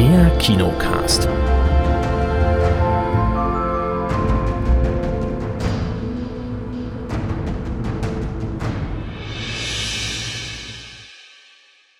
[0.00, 1.28] Der Kinocast.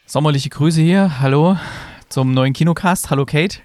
[0.06, 1.20] Sommerliche Grüße hier.
[1.20, 1.58] Hallo
[2.08, 3.10] zum neuen Kinocast.
[3.10, 3.58] Hallo Kate.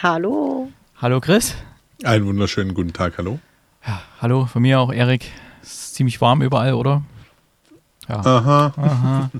[0.00, 0.70] Hallo.
[0.98, 1.56] Hallo Chris.
[2.04, 3.40] Einen wunderschönen guten Tag, hallo.
[3.84, 5.28] Ja, hallo von mir auch Erik.
[5.60, 7.02] Es ist ziemlich warm überall, oder?
[8.08, 8.20] Ja.
[8.20, 8.72] Aha.
[8.76, 9.30] Aha.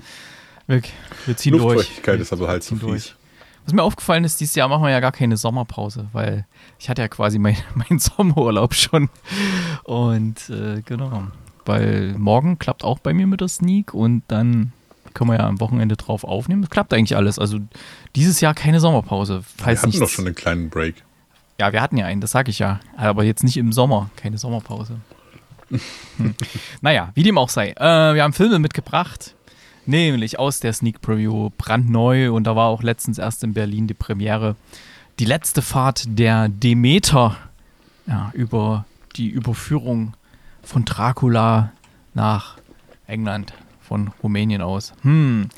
[0.67, 0.81] Wir,
[1.27, 1.75] wir ziehen durch.
[1.75, 3.15] Luftfeuchtigkeit ist aber halt zu durch.
[3.65, 6.45] Was mir aufgefallen ist, dieses Jahr machen wir ja gar keine Sommerpause, weil
[6.79, 9.09] ich hatte ja quasi meinen mein Sommerurlaub schon.
[9.83, 11.23] Und äh, genau,
[11.65, 14.73] weil morgen klappt auch bei mir mit der Sneak und dann
[15.13, 16.63] können wir ja am Wochenende drauf aufnehmen.
[16.63, 17.39] Es klappt eigentlich alles.
[17.39, 17.59] Also
[18.15, 19.43] dieses Jahr keine Sommerpause.
[19.57, 21.03] Falls wir hatten nichts, doch schon einen kleinen Break.
[21.59, 22.79] Ja, wir hatten ja einen, das sage ich ja.
[22.97, 24.97] Aber jetzt nicht im Sommer, keine Sommerpause.
[26.17, 26.35] Hm.
[26.81, 27.71] Naja, wie dem auch sei.
[27.71, 29.33] Äh, wir haben Filme mitgebracht,
[29.85, 33.93] nämlich aus der Sneak Preview brandneu und da war auch letztens erst in Berlin die
[33.93, 34.55] Premiere.
[35.19, 37.37] Die letzte Fahrt der Demeter
[38.07, 40.13] ja, über die Überführung
[40.63, 41.71] von Dracula
[42.13, 42.57] nach
[43.07, 44.93] England von Rumänien aus.
[45.01, 45.49] Hm.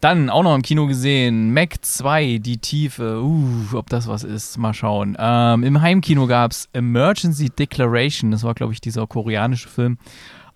[0.00, 3.22] Dann auch noch im Kino gesehen, Mac 2, die Tiefe.
[3.22, 5.16] Uh, ob das was ist, mal schauen.
[5.18, 9.98] Ähm, Im Heimkino gab es Emergency Declaration, das war, glaube ich, dieser koreanische Film.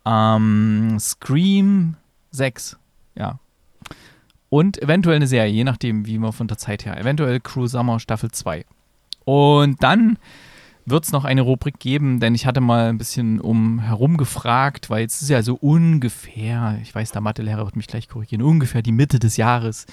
[0.04, 1.96] Ähm, Scream
[2.32, 2.76] 6,
[3.20, 3.38] ja.
[4.48, 6.98] Und eventuell eine Serie, je nachdem, wie man von der Zeit her.
[6.98, 8.64] Eventuell Crew Summer Staffel 2.
[9.24, 10.18] Und dann
[10.86, 14.90] wird es noch eine Rubrik geben, denn ich hatte mal ein bisschen um herum gefragt,
[14.90, 18.82] weil jetzt ist ja so ungefähr, ich weiß, der Mathelehrer wird mich gleich korrigieren, ungefähr
[18.82, 19.86] die Mitte des Jahres.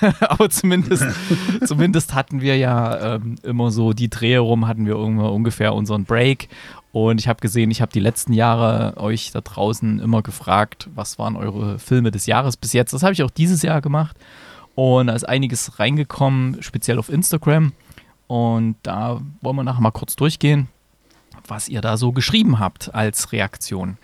[0.20, 1.04] Aber zumindest,
[1.66, 6.48] zumindest hatten wir ja ähm, immer so die Dreh rum, hatten wir ungefähr unseren Break.
[6.92, 11.18] Und ich habe gesehen, ich habe die letzten Jahre euch da draußen immer gefragt, was
[11.18, 12.92] waren eure Filme des Jahres bis jetzt.
[12.92, 14.16] Das habe ich auch dieses Jahr gemacht.
[14.74, 17.72] Und da ist einiges reingekommen, speziell auf Instagram.
[18.26, 20.68] Und da wollen wir nachher mal kurz durchgehen,
[21.48, 23.96] was ihr da so geschrieben habt als Reaktion.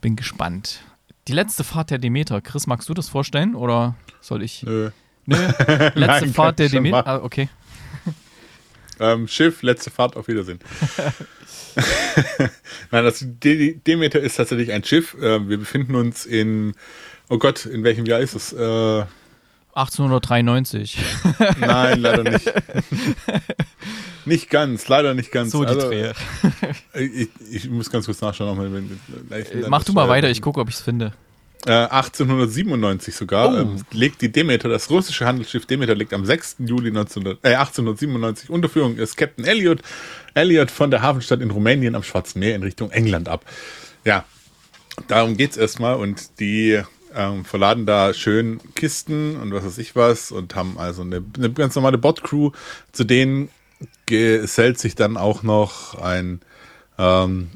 [0.00, 0.80] Bin gespannt.
[1.26, 2.40] Die letzte Fahrt der Demeter.
[2.40, 4.62] Chris, magst du das vorstellen oder soll ich?
[4.62, 4.90] Nö.
[5.26, 5.36] Nö.
[5.66, 7.06] Letzte Nein, Fahrt der Demeter.
[7.06, 7.48] Ah, okay.
[8.98, 10.60] Ähm, Schiff, letzte Fahrt, auf Wiedersehen.
[12.90, 15.14] Nein, das De Demeter ist tatsächlich ein Schiff.
[15.14, 16.74] Äh, wir befinden uns in,
[17.28, 18.52] oh Gott, in welchem Jahr ist es?
[18.52, 19.04] Äh,
[19.74, 20.98] 1893.
[21.60, 22.52] Nein, leider nicht.
[24.24, 25.52] nicht ganz, leider nicht ganz.
[25.52, 26.12] So die also, Drehe.
[26.94, 28.50] ich, ich, muss ganz kurz nachschauen.
[28.50, 31.12] Nochmal, wenn, wenn, Mach du mal weiter, ich gucke, ob ich es finde.
[31.66, 33.56] Äh, 1897 sogar oh.
[33.58, 36.56] ähm, legt die Demeter, das russische Handelsschiff Demeter, legt am 6.
[36.60, 39.82] Juli 1900, äh, 1897 unter Führung des Captain Elliot,
[40.32, 43.44] Elliot von der Hafenstadt in Rumänien am Schwarzen Meer in Richtung England ab.
[44.06, 44.24] Ja,
[45.06, 46.80] darum geht es erstmal und die
[47.14, 51.52] ähm, verladen da schön Kisten und was weiß ich was und haben also eine, eine
[51.52, 52.52] ganz normale Bot-Crew.
[52.92, 53.50] Zu denen
[54.06, 56.40] gesellt sich dann auch noch ein,
[56.98, 57.50] ähm,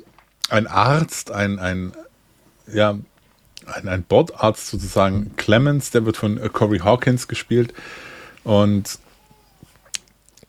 [0.51, 1.93] ein Arzt, ein, ein,
[2.73, 2.99] ja,
[3.67, 7.75] ein, ein Bordarzt sozusagen, Clemens, der wird von Corey Hawkins gespielt.
[8.45, 8.99] Und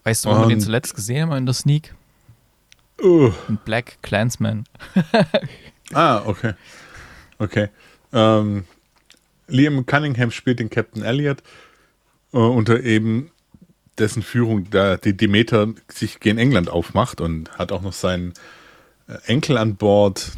[0.04, 1.96] Weißt du, wo wir den zuletzt gesehen haben in der Sneak?
[3.02, 3.32] Uh.
[3.50, 4.66] Ein Black Clansman.
[5.94, 6.54] ah, okay.
[7.40, 7.70] Okay.
[8.14, 8.66] Ähm,
[9.48, 11.42] Liam Cunningham spielt den Captain Elliot
[12.34, 13.32] äh, unter eben
[13.98, 18.34] dessen Führung da die Demeter sich gegen England aufmacht und hat auch noch seinen
[19.08, 20.32] äh, Enkel an Bord.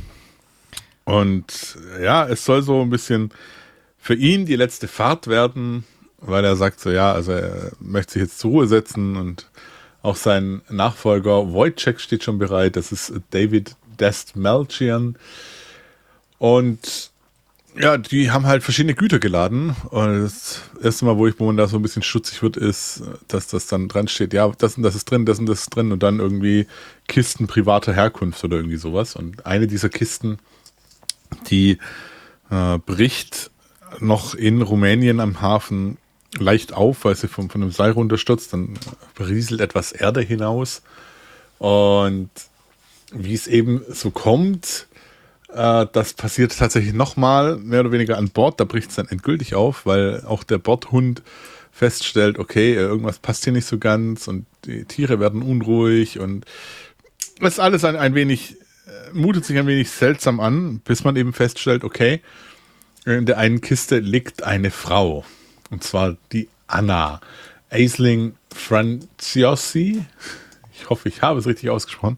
[1.07, 3.31] Und ja, es soll so ein bisschen
[3.97, 5.85] für ihn die letzte Fahrt werden,
[6.17, 9.49] weil er sagt so, ja, also er möchte sich jetzt zur Ruhe setzen und
[10.01, 12.75] auch sein Nachfolger Wojciech steht schon bereit.
[12.75, 15.15] Das ist David Dest Melchian.
[16.39, 17.11] Und
[17.79, 19.77] ja, die haben halt verschiedene Güter geladen.
[19.91, 23.67] Und das erste Mal, wo ich, da so ein bisschen stutzig wird, ist, dass das
[23.67, 26.03] dann dran steht, ja, das und das ist drin, das und das ist drin und
[26.03, 26.67] dann irgendwie
[27.07, 29.15] Kisten privater Herkunft oder irgendwie sowas.
[29.15, 30.37] Und eine dieser Kisten,
[31.49, 31.77] die
[32.49, 33.51] äh, bricht
[33.99, 35.97] noch in Rumänien am Hafen
[36.37, 38.77] leicht auf, weil sie von, von einem Seil runterstürzt, dann
[39.19, 40.81] rieselt etwas Erde hinaus.
[41.57, 42.29] Und
[43.11, 44.87] wie es eben so kommt,
[45.49, 48.59] äh, das passiert tatsächlich nochmal, mehr oder weniger an Bord.
[48.59, 51.23] Da bricht es dann endgültig auf, weil auch der Bordhund
[51.71, 56.45] feststellt, okay, irgendwas passt hier nicht so ganz und die Tiere werden unruhig und
[57.39, 58.57] es ist alles ein, ein wenig,
[59.13, 62.21] mutet sich ein wenig seltsam an, bis man eben feststellt, okay,
[63.05, 65.23] in der einen Kiste liegt eine Frau.
[65.69, 67.21] Und zwar die Anna.
[67.69, 70.03] Aisling Franciosi.
[70.73, 72.17] Ich hoffe, ich habe es richtig ausgesprochen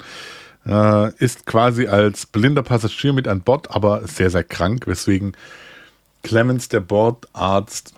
[0.66, 5.34] äh, ist quasi als blinder Passagier mit an Bord, aber sehr, sehr krank, weswegen
[6.24, 7.94] Clemens, der Bordarzt,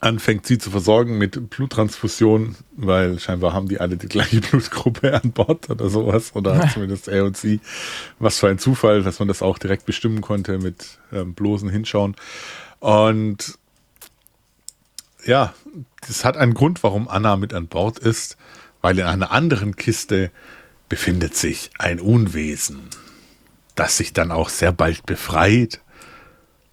[0.00, 5.32] anfängt, sie zu versorgen mit Bluttransfusion, weil scheinbar haben die alle die gleiche Blutgruppe an
[5.32, 6.34] Bord oder sowas.
[6.34, 7.60] Oder zumindest er und sie.
[8.18, 12.16] Was für ein Zufall, dass man das auch direkt bestimmen konnte mit ähm, bloßen Hinschauen.
[12.80, 13.58] Und
[15.26, 15.54] ja,
[16.06, 18.38] das hat einen Grund, warum Anna mit an Bord ist,
[18.80, 20.30] weil in einer anderen Kiste
[20.88, 22.88] befindet sich ein Unwesen,
[23.74, 25.82] das sich dann auch sehr bald befreit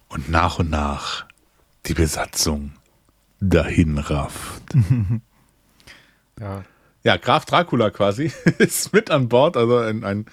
[0.08, 1.26] und nach und nach
[1.86, 2.72] die Besatzung
[3.40, 4.62] dahin rafft.
[6.40, 6.64] ja.
[7.04, 10.26] ja, Graf Dracula quasi ist mit an Bord, also ein, ein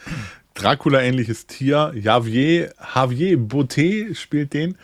[0.55, 1.93] Dracula-ähnliches Tier.
[1.95, 4.77] Javier, Javier Beauté spielt den.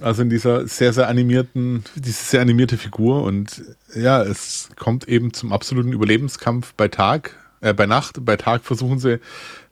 [0.00, 3.62] Also in dieser sehr, sehr animierten, diese sehr animierte Figur und
[3.94, 8.24] ja, es kommt eben zum absoluten Überlebenskampf bei Tag, äh, bei Nacht.
[8.24, 9.18] Bei Tag versuchen sie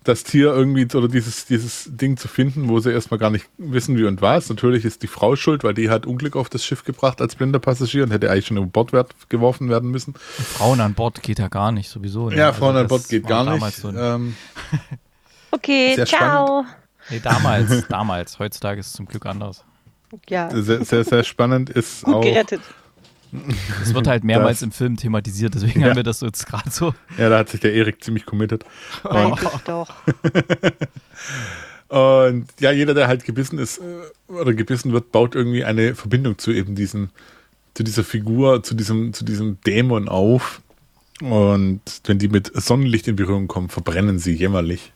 [0.08, 3.96] das Tier irgendwie oder dieses, dieses Ding zu finden, wo sie erstmal gar nicht wissen,
[3.96, 4.48] wie und was.
[4.48, 7.58] Natürlich ist die Frau schuld, weil die hat Unglück auf das Schiff gebracht als blinder
[7.58, 8.92] Passagier und hätte eigentlich schon über Bord
[9.28, 10.14] geworfen werden müssen.
[10.14, 12.30] Frauen an Bord geht ja gar nicht, sowieso.
[12.30, 12.36] Ne?
[12.36, 13.76] Ja, also Frauen an Bord geht gar nicht.
[13.76, 14.36] So ähm,
[15.50, 16.64] okay, ciao.
[17.10, 18.38] Nee, damals, damals.
[18.38, 19.64] Heutzutage ist es zum Glück anders.
[20.28, 20.50] Ja.
[20.50, 22.20] Sehr, sehr, sehr spannend ist Gut auch.
[22.22, 22.60] Gerettet.
[23.82, 25.88] Es wird halt mehrmals das, im Film thematisiert, deswegen ja.
[25.88, 26.94] haben wir das jetzt gerade so.
[27.18, 28.64] Ja, da hat sich der Erik ziemlich committed.
[29.04, 29.94] Eigentlich doch.
[31.88, 36.38] Und ja, jeder, der halt gebissen ist äh, oder gebissen wird, baut irgendwie eine Verbindung
[36.38, 37.10] zu eben diesen,
[37.74, 40.60] zu dieser Figur, zu diesem, zu diesem Dämon auf.
[41.20, 44.92] Und wenn die mit Sonnenlicht in Berührung kommen, verbrennen sie jämmerlich.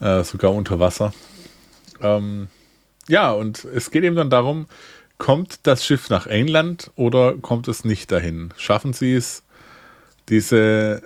[0.00, 1.14] Äh, sogar unter Wasser.
[2.00, 2.48] Ähm,
[3.08, 4.66] ja, und es geht eben dann darum,
[5.18, 8.52] kommt das Schiff nach England oder kommt es nicht dahin?
[8.56, 9.42] Schaffen sie es,
[10.28, 11.02] diese,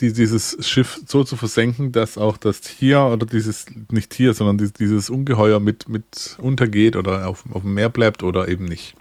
[0.00, 4.72] die, dieses Schiff so zu versenken, dass auch das Tier oder dieses, nicht Tier, sondern
[4.78, 8.94] dieses Ungeheuer mit, mit untergeht oder auf, auf dem Meer bleibt oder eben nicht?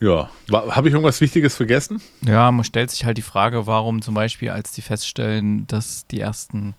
[0.00, 2.00] Ja, habe ich irgendwas Wichtiges vergessen?
[2.24, 6.20] Ja, man stellt sich halt die Frage, warum zum Beispiel, als die feststellen, dass die
[6.20, 6.74] ersten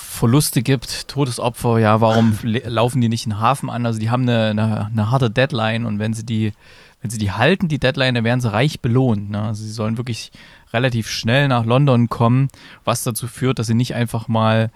[0.00, 3.84] Verluste gibt, Todesopfer, ja, warum laufen die nicht in den Hafen an?
[3.84, 6.52] Also die haben eine, eine, eine, harte Deadline und wenn sie die,
[7.02, 9.30] wenn sie die halten, die Deadline, dann werden sie reich belohnt.
[9.30, 9.42] Ne?
[9.42, 10.30] Also sie sollen wirklich
[10.72, 12.48] relativ schnell nach London kommen,
[12.84, 14.70] was dazu führt, dass sie nicht einfach mal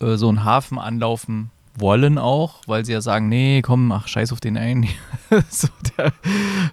[0.00, 4.32] äh, so einen Hafen anlaufen wollen auch, weil sie ja sagen, nee, komm, ach, scheiß
[4.32, 4.86] auf den einen.
[5.48, 6.12] so der,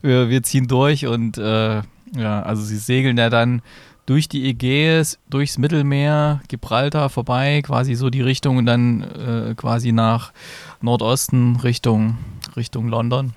[0.02, 1.82] wir, wir, ziehen durch und äh,
[2.16, 3.62] ja, also sie segeln ja dann
[4.06, 9.92] durch die Ägäis, durchs Mittelmeer, Gibraltar vorbei, quasi so die Richtung und dann äh, quasi
[9.92, 10.32] nach
[10.82, 12.18] Nordosten Richtung,
[12.56, 13.34] Richtung London.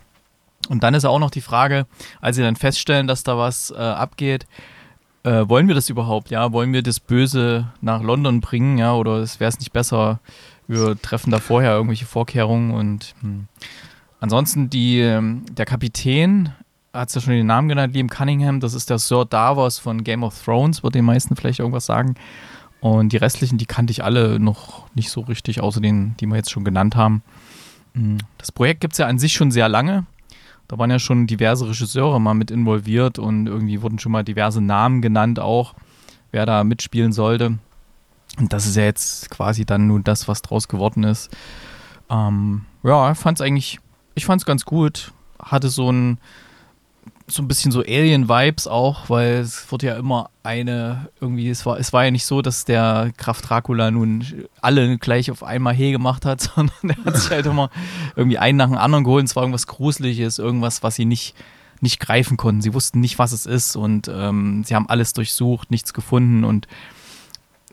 [0.69, 1.87] Und dann ist auch noch die Frage,
[2.21, 4.47] als sie dann feststellen, dass da was äh, abgeht,
[5.25, 6.31] äh, wollen wir das überhaupt?
[6.31, 8.79] Ja, wollen wir das Böse nach London bringen?
[8.79, 10.21] Ja, oder wäre es nicht besser,
[10.67, 13.47] wir treffen da vorher irgendwelche Vorkehrungen und hm.
[14.21, 16.53] ansonsten die, ähm, der Kapitän
[16.93, 20.05] hat es ja schon den Namen genannt, Liam Cunningham, das ist der Sir Davos von
[20.05, 22.15] Game of Thrones, wird den meisten vielleicht irgendwas sagen.
[22.81, 26.37] Und die restlichen, die kannte ich alle noch nicht so richtig, außer denen, die wir
[26.37, 27.23] jetzt schon genannt haben.
[27.95, 30.07] Mm, das Projekt gibt es ja an sich schon sehr lange.
[30.69, 34.61] Da waren ja schon diverse Regisseure mal mit involviert und irgendwie wurden schon mal diverse
[34.61, 35.75] Namen genannt, auch
[36.31, 37.59] wer da mitspielen sollte.
[38.39, 41.35] Und das ist ja jetzt quasi dann nun das, was draus geworden ist.
[42.11, 43.81] Ähm, ja, es eigentlich,
[44.15, 45.13] ich fand es ganz gut.
[45.43, 46.19] Hatte so ein,
[47.31, 51.79] so ein bisschen so Alien-Vibes auch, weil es wird ja immer eine, irgendwie, es war,
[51.79, 54.25] es war ja nicht so, dass der Kraft Dracula nun
[54.61, 57.71] alle gleich auf einmal he gemacht hat, sondern er hat sich halt immer
[58.17, 59.27] irgendwie einen nach dem anderen geholt.
[59.27, 61.35] Es war irgendwas Gruseliges, irgendwas, was sie nicht,
[61.81, 62.63] nicht greifen konnten.
[62.63, 66.67] Sie wussten nicht, was es ist und ähm, sie haben alles durchsucht, nichts gefunden und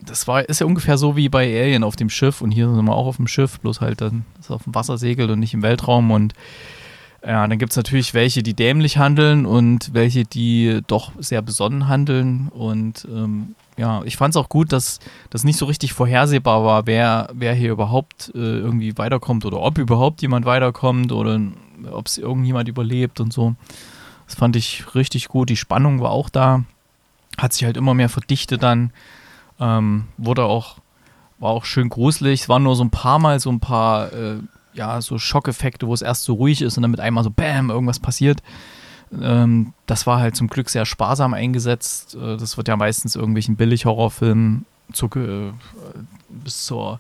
[0.02, 2.84] das war, ist ja ungefähr so wie bei Alien auf dem Schiff und hier sind
[2.84, 5.54] wir auch auf dem Schiff, bloß halt dann ist auf dem Wasser segelt und nicht
[5.54, 6.34] im Weltraum und
[7.28, 11.88] ja, dann gibt es natürlich welche, die dämlich handeln und welche, die doch sehr besonnen
[11.88, 12.50] handeln.
[12.50, 15.00] Und ähm, ja, ich fand es auch gut, dass
[15.32, 19.80] das nicht so richtig vorhersehbar war, wer, wer hier überhaupt äh, irgendwie weiterkommt oder ob
[19.80, 21.40] überhaupt jemand weiterkommt oder
[21.92, 23.56] ob es irgendjemand überlebt und so.
[24.28, 25.50] Das fand ich richtig gut.
[25.50, 26.64] Die Spannung war auch da.
[27.40, 28.92] Hat sich halt immer mehr verdichtet dann.
[29.60, 30.78] Ähm, wurde auch,
[31.40, 32.42] war auch schön gruselig.
[32.42, 34.38] Es waren nur so ein paar Mal so ein paar äh,
[34.76, 37.70] ja, so Schockeffekte, wo es erst so ruhig ist und dann mit einmal so Bäm,
[37.70, 38.44] irgendwas passiert.
[39.20, 42.16] Ähm, das war halt zum Glück sehr sparsam eingesetzt.
[42.16, 45.52] Äh, das wird ja meistens irgendwelchen Billig-Horrorfilmen äh,
[46.30, 47.00] bis zur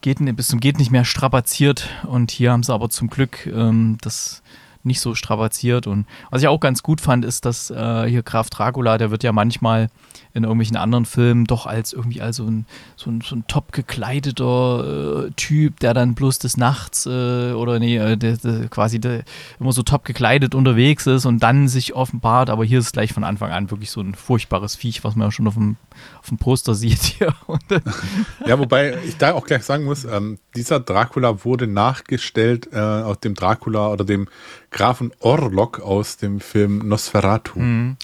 [0.00, 3.98] geht, bis zum geht nicht mehr strapaziert und hier haben sie aber zum Glück ähm,
[4.00, 4.42] das
[4.82, 5.86] nicht so strapaziert.
[5.86, 9.24] Und was ich auch ganz gut fand, ist, dass äh, hier Graf Dracula, der wird
[9.24, 9.88] ja manchmal
[10.36, 13.72] in irgendwelchen anderen Filmen doch als irgendwie als so ein, so ein, so ein top
[13.72, 19.00] gekleideter äh, Typ, der dann bloß des Nachts äh, oder nee, äh, der, der quasi
[19.00, 19.24] der
[19.58, 22.50] immer so top gekleidet unterwegs ist und dann sich offenbart.
[22.50, 25.28] Aber hier ist es gleich von Anfang an wirklich so ein furchtbares Viech, was man
[25.28, 25.76] ja schon auf dem,
[26.20, 27.34] auf dem Poster sieht hier.
[28.46, 33.20] ja, wobei ich da auch gleich sagen muss, ähm, dieser Dracula wurde nachgestellt äh, aus
[33.20, 34.28] dem Dracula oder dem
[34.70, 37.58] Grafen Orlok aus dem Film Nosferatu.
[37.58, 37.96] Mhm.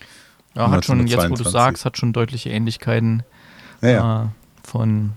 [0.54, 3.22] Ja, hat schon, jetzt wo du sagst, hat schon deutliche Ähnlichkeiten
[3.80, 4.22] ja, ja.
[4.24, 4.26] Äh,
[4.68, 5.12] von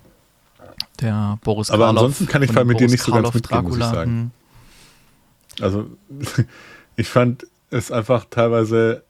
[1.01, 3.77] der Boris Aber Karloff, ansonsten kann ich mit Boris dir nicht so ganz mitgehen, Dracula.
[3.77, 4.11] muss ich sagen.
[4.11, 4.31] Hm.
[5.61, 5.85] Also,
[6.95, 9.03] ich fand es einfach teilweise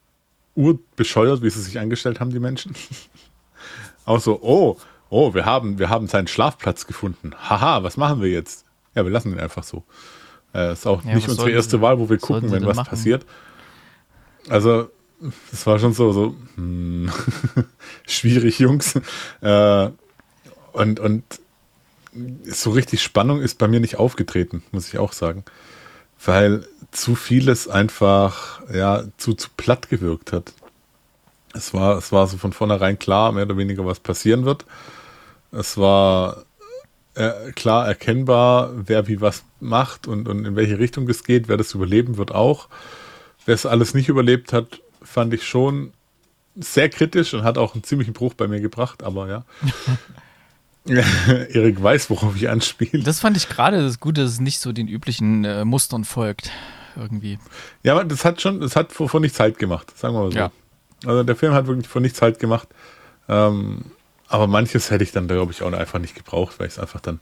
[0.55, 2.73] urbescheuert, wie sie sich angestellt haben, die Menschen.
[4.05, 4.77] Auch so, oh,
[5.09, 7.31] oh, wir haben, wir haben seinen Schlafplatz gefunden.
[7.37, 8.65] Haha, was machen wir jetzt?
[8.93, 9.83] Ja, wir lassen ihn einfach so.
[10.53, 12.89] Äh, ist auch ja, nicht unsere erste Wahl, wo wir gucken, wenn was machen?
[12.89, 13.25] passiert.
[14.47, 14.89] Also,
[15.51, 17.11] das war schon so, so hm,
[18.07, 18.95] schwierig, Jungs.
[19.41, 19.89] Äh,
[20.73, 21.23] und, und
[22.45, 25.43] so richtig Spannung ist bei mir nicht aufgetreten, muss ich auch sagen.
[26.23, 30.53] Weil zu vieles einfach ja, zu, zu platt gewirkt hat.
[31.53, 34.65] Es war, es war so von vornherein klar, mehr oder weniger, was passieren wird.
[35.51, 36.45] Es war
[37.15, 41.57] äh, klar erkennbar, wer wie was macht und, und in welche Richtung es geht, wer
[41.57, 42.67] das überleben wird auch.
[43.45, 45.93] Wer es alles nicht überlebt hat, fand ich schon
[46.55, 49.45] sehr kritisch und hat auch einen ziemlichen Bruch bei mir gebracht, aber ja.
[50.87, 53.03] Erik weiß, worauf ich anspiele.
[53.03, 56.51] Das fand ich gerade das Gute, dass es nicht so den üblichen äh, Mustern folgt.
[56.95, 57.39] Irgendwie.
[57.83, 60.31] Ja, aber das hat schon, das hat vor, vor nicht Zeit gemacht, sagen wir mal
[60.31, 60.37] so.
[60.37, 60.51] Ja.
[61.05, 62.69] Also der Film hat wirklich vor nicht Zeit gemacht.
[63.27, 63.85] Ähm,
[64.27, 67.01] aber manches hätte ich dann, glaube ich, auch einfach nicht gebraucht, weil ich es einfach
[67.01, 67.19] dann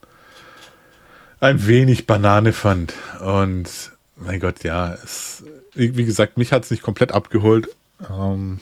[1.39, 2.93] ein wenig Banane fand.
[3.19, 3.69] Und
[4.15, 5.43] mein Gott, ja, es,
[5.75, 7.69] wie, gesagt, mich hat es nicht komplett abgeholt.
[8.09, 8.59] Ähm,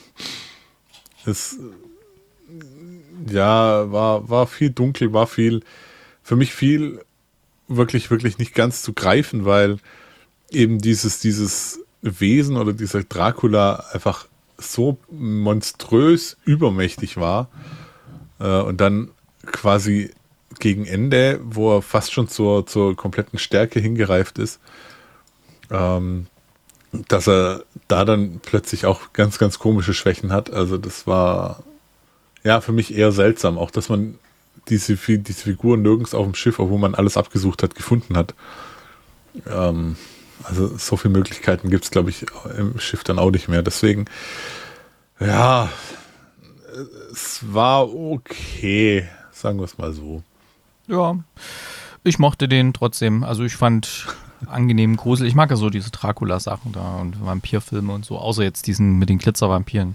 [1.24, 1.58] es
[3.28, 5.62] ja, war, war viel dunkel, war viel,
[6.22, 7.00] für mich viel
[7.68, 9.78] wirklich, wirklich nicht ganz zu greifen, weil
[10.50, 14.26] eben dieses, dieses Wesen oder dieser Dracula einfach
[14.58, 17.48] so monströs übermächtig war
[18.38, 19.10] äh, und dann
[19.46, 20.10] quasi
[20.58, 24.60] gegen Ende, wo er fast schon zur, zur kompletten Stärke hingereift ist,
[25.70, 26.26] ähm,
[26.92, 30.52] dass er da dann plötzlich auch ganz, ganz komische Schwächen hat.
[30.52, 31.62] Also das war
[32.44, 34.18] ja für mich eher seltsam, auch dass man
[34.68, 38.34] diese, diese Figur nirgends auf dem Schiff, wo man alles abgesucht hat, gefunden hat.
[39.46, 39.96] Ähm,
[40.44, 43.62] also so viele Möglichkeiten gibt es, glaube ich, im Schiff dann auch nicht mehr.
[43.62, 44.06] Deswegen,
[45.20, 45.70] ja,
[47.12, 50.22] es war okay, sagen wir es mal so.
[50.88, 51.18] Ja,
[52.04, 53.22] ich mochte den trotzdem.
[53.22, 54.06] Also ich fand
[54.48, 55.30] angenehm gruselig.
[55.30, 59.08] Ich mag ja so diese Dracula-Sachen da und Vampirfilme und so, außer jetzt diesen mit
[59.08, 59.94] den Glitzervampiren.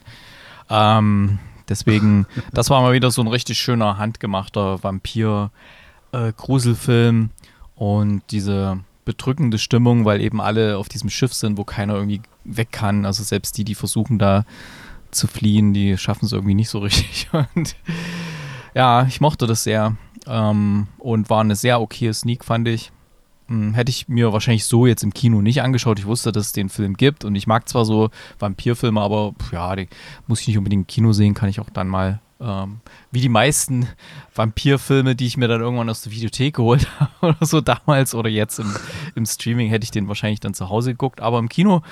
[0.69, 1.39] Ähm,
[1.69, 7.27] deswegen, das war mal wieder so ein richtig schöner, handgemachter Vampir-Gruselfilm äh,
[7.75, 12.71] und diese bedrückende Stimmung, weil eben alle auf diesem Schiff sind, wo keiner irgendwie weg
[12.71, 13.05] kann.
[13.05, 14.45] Also selbst die, die versuchen da
[15.11, 17.29] zu fliehen, die schaffen es irgendwie nicht so richtig.
[17.55, 17.77] Und
[18.75, 19.95] ja, ich mochte das sehr.
[20.27, 22.91] Ähm, und war eine sehr okay Sneak, fand ich.
[23.47, 25.99] Hm, hätte ich mir wahrscheinlich so jetzt im Kino nicht angeschaut.
[25.99, 29.75] Ich wusste, dass es den Film gibt und ich mag zwar so Vampirfilme, aber ja,
[29.75, 29.87] die
[30.27, 33.29] muss ich nicht unbedingt im Kino sehen, kann ich auch dann mal, ähm, wie die
[33.29, 33.87] meisten
[34.35, 38.29] Vampirfilme, die ich mir dann irgendwann aus der Videothek geholt habe oder so damals oder
[38.29, 38.75] jetzt im,
[39.15, 41.21] im Streaming, hätte ich den wahrscheinlich dann zu Hause geguckt.
[41.21, 41.83] Aber im Kino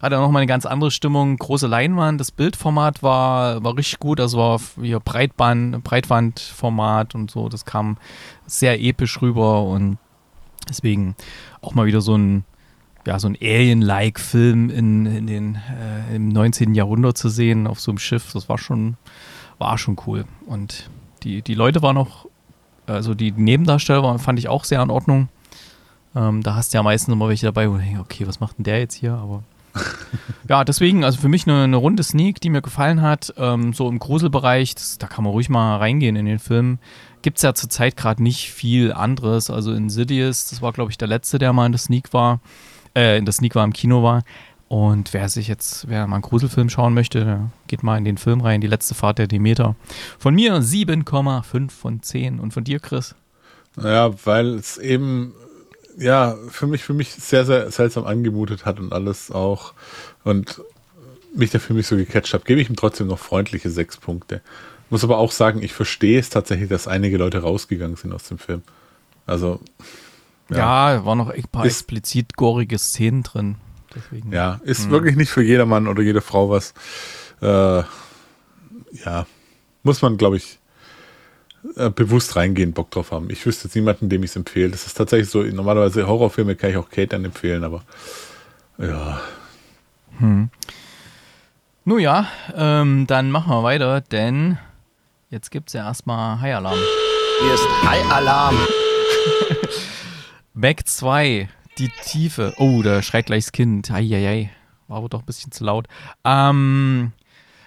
[0.00, 1.36] hat er nochmal eine ganz andere Stimmung.
[1.36, 4.20] Große Leinwand, das Bildformat war, war richtig gut.
[4.20, 7.48] Also war hier Breitband, Breitwandformat und so.
[7.48, 7.96] Das kam
[8.46, 9.98] sehr episch rüber und
[10.68, 11.14] Deswegen
[11.60, 12.44] auch mal wieder so ein,
[13.06, 16.74] ja, so ein Alien-like Film in, in den, äh, im 19.
[16.74, 18.96] Jahrhundert zu sehen auf so einem Schiff, das war schon,
[19.58, 20.24] war schon cool.
[20.46, 20.90] Und
[21.22, 22.26] die, die Leute waren auch,
[22.86, 25.28] also die Nebendarsteller waren, fand ich auch sehr in Ordnung.
[26.14, 28.58] Ähm, da hast du ja meistens immer welche dabei, wo du denkst, okay, was macht
[28.58, 29.14] denn der jetzt hier?
[29.14, 29.42] Aber
[30.48, 33.34] ja, deswegen, also für mich eine, eine runde Sneak, die mir gefallen hat.
[33.36, 36.78] Ähm, so im Gruselbereich, das, da kann man ruhig mal reingehen in den Film.
[37.26, 39.50] Gibt es ja zurzeit gerade nicht viel anderes.
[39.50, 42.40] Also Insidious, das war, glaube ich, der letzte, der mal in der Sneak war.
[42.94, 44.22] Äh, in der Sneak war im Kino war.
[44.68, 48.42] Und wer sich jetzt, wer mal einen Gruselfilm schauen möchte, geht mal in den Film
[48.42, 49.74] rein, die letzte Fahrt der Demeter.
[50.20, 52.38] Von mir 7,5 von 10.
[52.38, 53.16] Und von dir, Chris?
[53.76, 55.34] Ja, weil es eben
[55.98, 59.74] ja, für mich, für mich sehr, sehr seltsam angemutet hat und alles auch.
[60.22, 60.62] Und
[61.34, 64.42] mich dafür mich so gecatcht habe, gebe ich ihm trotzdem noch freundliche sechs Punkte.
[64.90, 68.38] Muss aber auch sagen, ich verstehe es tatsächlich, dass einige Leute rausgegangen sind aus dem
[68.38, 68.62] Film.
[69.26, 69.60] Also.
[70.48, 73.56] Ja, ja war noch ein paar explizit gorige Szenen drin.
[73.94, 74.90] Deswegen, ja, ist hm.
[74.90, 76.74] wirklich nicht für jedermann oder jede Frau was.
[77.40, 77.82] Äh,
[79.04, 79.26] ja,
[79.82, 80.58] muss man, glaube ich,
[81.74, 83.30] äh, bewusst reingehen, Bock drauf haben.
[83.30, 84.70] Ich wüsste jetzt niemanden, dem ich es empfehle.
[84.70, 87.82] Das ist tatsächlich so, normalerweise Horrorfilme kann ich auch Kate dann empfehlen, aber
[88.78, 89.20] ja.
[90.18, 90.50] Hm.
[91.84, 94.58] Nun ja, ähm, dann machen wir weiter, denn
[95.28, 96.78] jetzt gibt es ja erstmal High Alarm.
[97.42, 98.56] Hier ist High Alarm.
[100.54, 102.54] Back 2, die Tiefe.
[102.58, 103.90] Oh, da schreit gleich das Kind.
[103.90, 104.50] Eieiei.
[104.88, 105.88] War aber doch ein bisschen zu laut.
[106.24, 107.12] Ähm,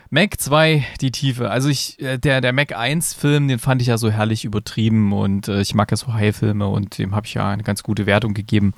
[0.10, 1.52] Mac 2, die Tiefe.
[1.52, 5.12] Also ich, äh, der, der Mac 1 Film, den fand ich ja so herrlich übertrieben
[5.12, 8.06] und äh, ich mag ja so High-Filme und dem habe ich ja eine ganz gute
[8.06, 8.74] Wertung gegeben.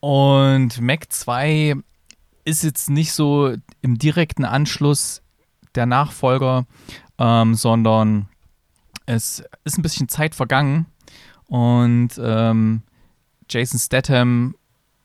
[0.00, 1.74] Und Mac 2
[2.44, 5.22] ist jetzt nicht so im direkten Anschluss
[5.74, 6.64] der Nachfolger,
[7.18, 8.28] ähm, sondern
[9.06, 10.86] es ist ein bisschen Zeit vergangen
[11.46, 12.82] und ähm,
[13.48, 14.54] Jason Statham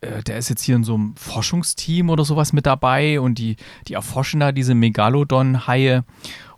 [0.02, 3.56] äh, der ist jetzt hier in so einem Forschungsteam oder sowas mit dabei und die,
[3.88, 6.04] die erforschen da diese Megalodon-Haie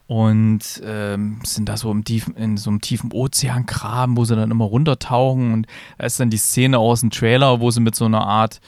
[0.08, 4.52] und ähm, sind da so im tiefen, in so einem tiefen Ozeangraben, wo sie dann
[4.52, 5.68] immer runtertauchen und
[5.98, 8.60] da ist dann die Szene aus dem Trailer, wo sie mit so einer Art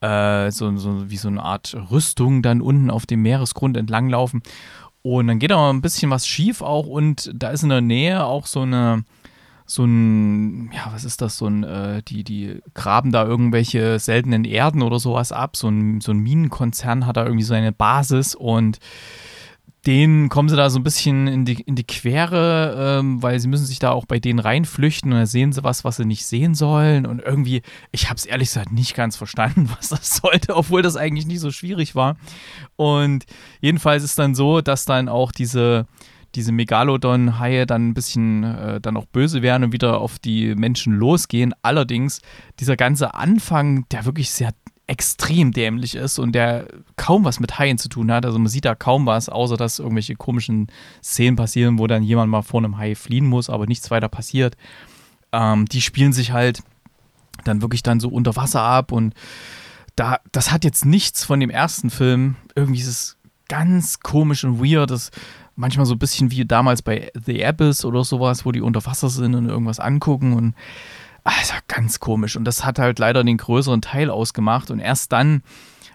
[0.00, 4.42] äh, so, so wie so eine Art Rüstung dann unten auf dem Meeresgrund entlanglaufen
[5.02, 8.24] und dann geht aber ein bisschen was schief auch und da ist in der Nähe
[8.24, 9.04] auch so eine
[9.64, 14.44] so ein, ja, was ist das, so ein, äh, die, die graben da irgendwelche seltenen
[14.44, 15.56] Erden oder sowas ab.
[15.56, 18.80] So ein, so ein Minenkonzern hat da irgendwie seine Basis und
[19.86, 23.48] denen kommen sie da so ein bisschen in die, in die Quere, ähm, weil sie
[23.48, 26.24] müssen sich da auch bei denen reinflüchten und da sehen sie was, was sie nicht
[26.24, 27.04] sehen sollen.
[27.04, 30.96] Und irgendwie, ich habe es ehrlich gesagt nicht ganz verstanden, was das sollte, obwohl das
[30.96, 32.16] eigentlich nicht so schwierig war.
[32.76, 33.24] Und
[33.60, 35.86] jedenfalls ist dann so, dass dann auch diese,
[36.36, 40.94] diese Megalodon-Haie dann ein bisschen äh, dann auch böse werden und wieder auf die Menschen
[40.94, 41.54] losgehen.
[41.62, 42.20] Allerdings,
[42.60, 44.52] dieser ganze Anfang, der wirklich sehr
[44.86, 48.26] extrem dämlich ist und der kaum was mit Haien zu tun hat.
[48.26, 50.66] Also man sieht da kaum was, außer dass irgendwelche komischen
[51.02, 54.56] Szenen passieren, wo dann jemand mal vor einem Hai fliehen muss, aber nichts weiter passiert.
[55.32, 56.62] Ähm, die spielen sich halt
[57.44, 59.14] dann wirklich dann so unter Wasser ab und
[59.96, 62.36] da, das hat jetzt nichts von dem ersten Film.
[62.54, 63.16] Irgendwie ist es
[63.48, 64.90] ganz komisch und weird.
[64.90, 65.10] Das
[65.54, 69.08] manchmal so ein bisschen wie damals bei The Abyss oder sowas, wo die unter Wasser
[69.08, 70.54] sind und irgendwas angucken und
[71.24, 72.36] also ganz komisch.
[72.36, 74.70] Und das hat halt leider den größeren Teil ausgemacht.
[74.70, 75.42] Und erst dann,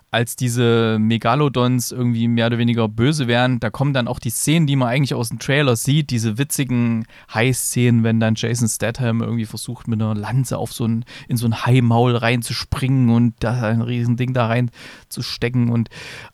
[0.10, 4.66] als diese Megalodons irgendwie mehr oder weniger böse werden, da kommen dann auch die Szenen,
[4.66, 9.46] die man eigentlich aus dem Trailer sieht, diese witzigen Hai-Szenen, wenn dann Jason Statham irgendwie
[9.46, 13.82] versucht, mit einer Lanze auf so ein, in so ein Hai-Maul reinzuspringen und da ein
[13.82, 15.90] Riesending da reinzustecken und,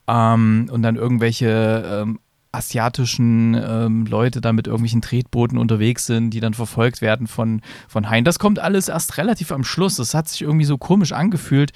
[0.07, 2.19] ähm, und dann irgendwelche ähm,
[2.53, 8.09] asiatischen ähm, Leute da mit irgendwelchen Tretbooten unterwegs sind, die dann verfolgt werden von, von
[8.09, 8.23] Haien.
[8.23, 9.95] Das kommt alles erst relativ am Schluss.
[9.95, 11.73] Das hat sich irgendwie so komisch angefühlt,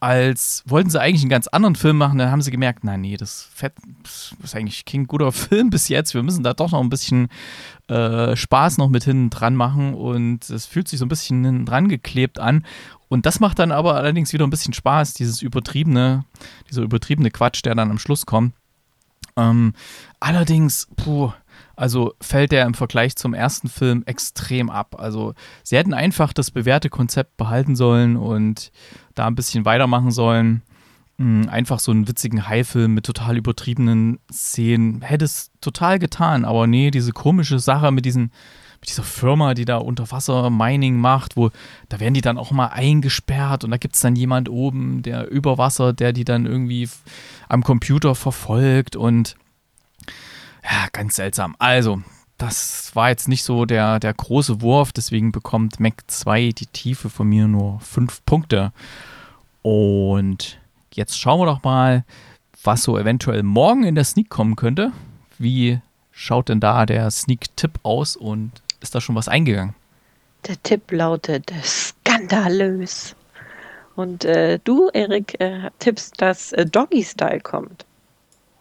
[0.00, 2.18] als wollten sie eigentlich einen ganz anderen Film machen.
[2.18, 3.48] Dann haben sie gemerkt, nein, nee, das,
[4.42, 6.12] ist eigentlich kein guter Film bis jetzt.
[6.12, 7.28] Wir müssen da doch noch ein bisschen
[7.88, 11.66] äh, Spaß noch mit hinten dran machen und es fühlt sich so ein bisschen hinten
[11.66, 12.64] dran geklebt an.
[13.08, 16.24] Und das macht dann aber allerdings wieder ein bisschen Spaß, dieses übertriebene,
[16.68, 18.54] dieser übertriebene Quatsch, der dann am Schluss kommt.
[19.36, 19.74] Ähm,
[20.20, 21.32] allerdings, puh,
[21.76, 24.96] also fällt der im Vergleich zum ersten Film extrem ab.
[24.98, 28.70] Also sie hätten einfach das bewährte Konzept behalten sollen und
[29.14, 30.62] da ein bisschen weitermachen sollen.
[31.18, 35.02] Hm, einfach so einen witzigen Haifilm mit total übertriebenen Szenen.
[35.02, 38.32] Hätte es total getan, aber nee, diese komische Sache mit diesen
[38.84, 41.50] mit dieser Firma, die da Unterwasser-Mining macht, wo
[41.88, 45.30] da werden die dann auch mal eingesperrt und da gibt es dann jemand oben, der
[45.30, 46.90] über Wasser, der die dann irgendwie
[47.48, 49.36] am Computer verfolgt und
[50.62, 51.56] ja, ganz seltsam.
[51.58, 52.02] Also,
[52.36, 57.08] das war jetzt nicht so der, der große Wurf, deswegen bekommt Mac 2 die Tiefe
[57.08, 58.70] von mir nur 5 Punkte.
[59.62, 60.58] Und
[60.92, 62.04] jetzt schauen wir doch mal,
[62.62, 64.92] was so eventuell morgen in der Sneak kommen könnte.
[65.38, 69.74] Wie schaut denn da der Sneak-Tipp aus und ist da schon was eingegangen?
[70.46, 73.16] Der Tipp lautet skandalös.
[73.96, 77.86] Und äh, du, Erik, äh, tippst, dass äh, Doggy Style kommt.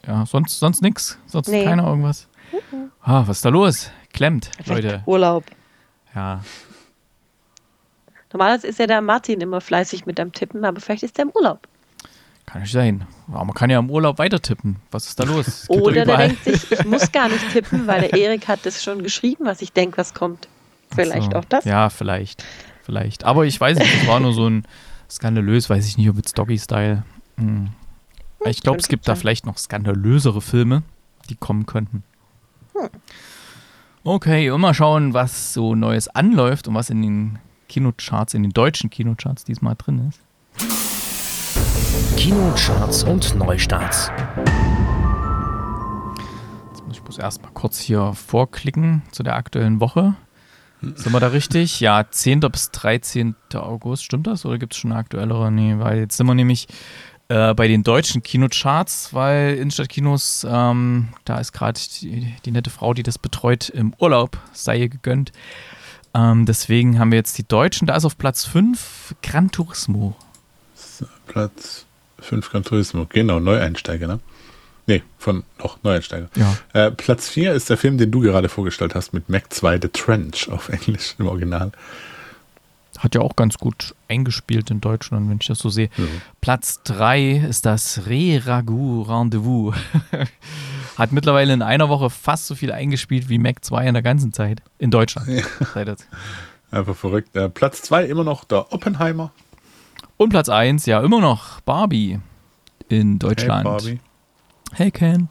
[0.08, 1.18] Ja, sonst, sonst nichts?
[1.26, 1.64] Sonst nee.
[1.64, 2.28] keiner irgendwas?
[2.52, 2.92] Mhm.
[3.02, 3.92] Ah, was ist da los?
[4.14, 5.04] Klemmt, Vielleicht Leute.
[5.06, 5.44] Urlaub.
[6.14, 6.42] Ja.
[8.32, 11.32] Normalerweise ist ja der Martin immer fleißig mit dem Tippen, aber vielleicht ist er im
[11.32, 11.68] Urlaub.
[12.46, 13.06] Kann nicht sein.
[13.30, 14.78] Aber man kann ja im Urlaub weiter tippen.
[14.92, 15.70] Was ist da los?
[15.70, 19.02] Oder der denkt sich, ich muss gar nicht tippen, weil der Erik hat das schon
[19.02, 20.48] geschrieben, was ich denke, was kommt.
[20.94, 21.40] Vielleicht so.
[21.40, 21.66] auch das?
[21.66, 22.44] Ja, vielleicht.
[22.84, 23.24] Vielleicht.
[23.24, 24.66] Aber ich weiß nicht, es war nur so ein
[25.10, 27.04] skandalös, weiß ich nicht, ob jetzt Doggy-Style.
[27.38, 27.70] Hm.
[28.46, 30.84] Ich glaube, es gibt da vielleicht noch skandalösere Filme,
[31.30, 32.04] die kommen könnten.
[32.76, 32.90] Hm.
[34.04, 38.90] Okay, mal schauen, was so Neues anläuft und was in den Kinocharts, in den deutschen
[38.90, 40.20] Kinocharts diesmal drin ist.
[42.18, 44.12] Kinocharts und Neustarts.
[46.70, 50.16] Jetzt muss ich bloß erstmal kurz hier vorklicken zu der aktuellen Woche.
[50.82, 51.80] Sind wir da richtig?
[51.80, 52.42] Ja, 10.
[52.42, 53.36] bis 13.
[53.54, 54.46] August, stimmt das?
[54.46, 55.52] Oder gibt es schon eine aktuellere?
[55.52, 56.68] Nee, weil jetzt sind wir nämlich
[57.30, 62.94] äh, bei den deutschen Kinocharts, weil Innenstadtkinos, ähm, da ist gerade die, die, nette Frau,
[62.94, 65.32] die das betreut, im Urlaub, sei ihr gegönnt.
[66.14, 70.16] Ähm, deswegen haben wir jetzt die Deutschen, da ist auf Platz 5 Gran Turismo.
[71.28, 71.86] Platz
[72.20, 74.20] 5 Gran Turismo, genau, Neueinsteiger, ne?
[74.86, 76.30] Nee, von noch Neueinsteiger.
[76.36, 76.58] Ja.
[76.74, 79.88] Äh, Platz 4 ist der Film, den du gerade vorgestellt hast, mit Mac 2 The
[79.88, 81.72] Trench auf Englisch im Original.
[83.00, 85.90] Hat ja auch ganz gut eingespielt in Deutschland, wenn ich das so sehe.
[85.98, 86.06] Ja.
[86.42, 89.76] Platz 3 ist das Re-Ragout Rendezvous.
[90.98, 94.32] Hat mittlerweile in einer Woche fast so viel eingespielt wie Mac 2 in der ganzen
[94.32, 94.62] Zeit.
[94.78, 95.28] In Deutschland.
[95.28, 95.44] Ja.
[96.72, 97.36] Einfach verrückt.
[97.36, 99.32] Äh, Platz 2 immer noch der Oppenheimer.
[100.24, 102.18] Und Platz 1, ja, immer noch Barbie
[102.88, 103.66] in Deutschland.
[103.66, 104.00] Hey, Barbie.
[104.72, 105.28] Hey Ken.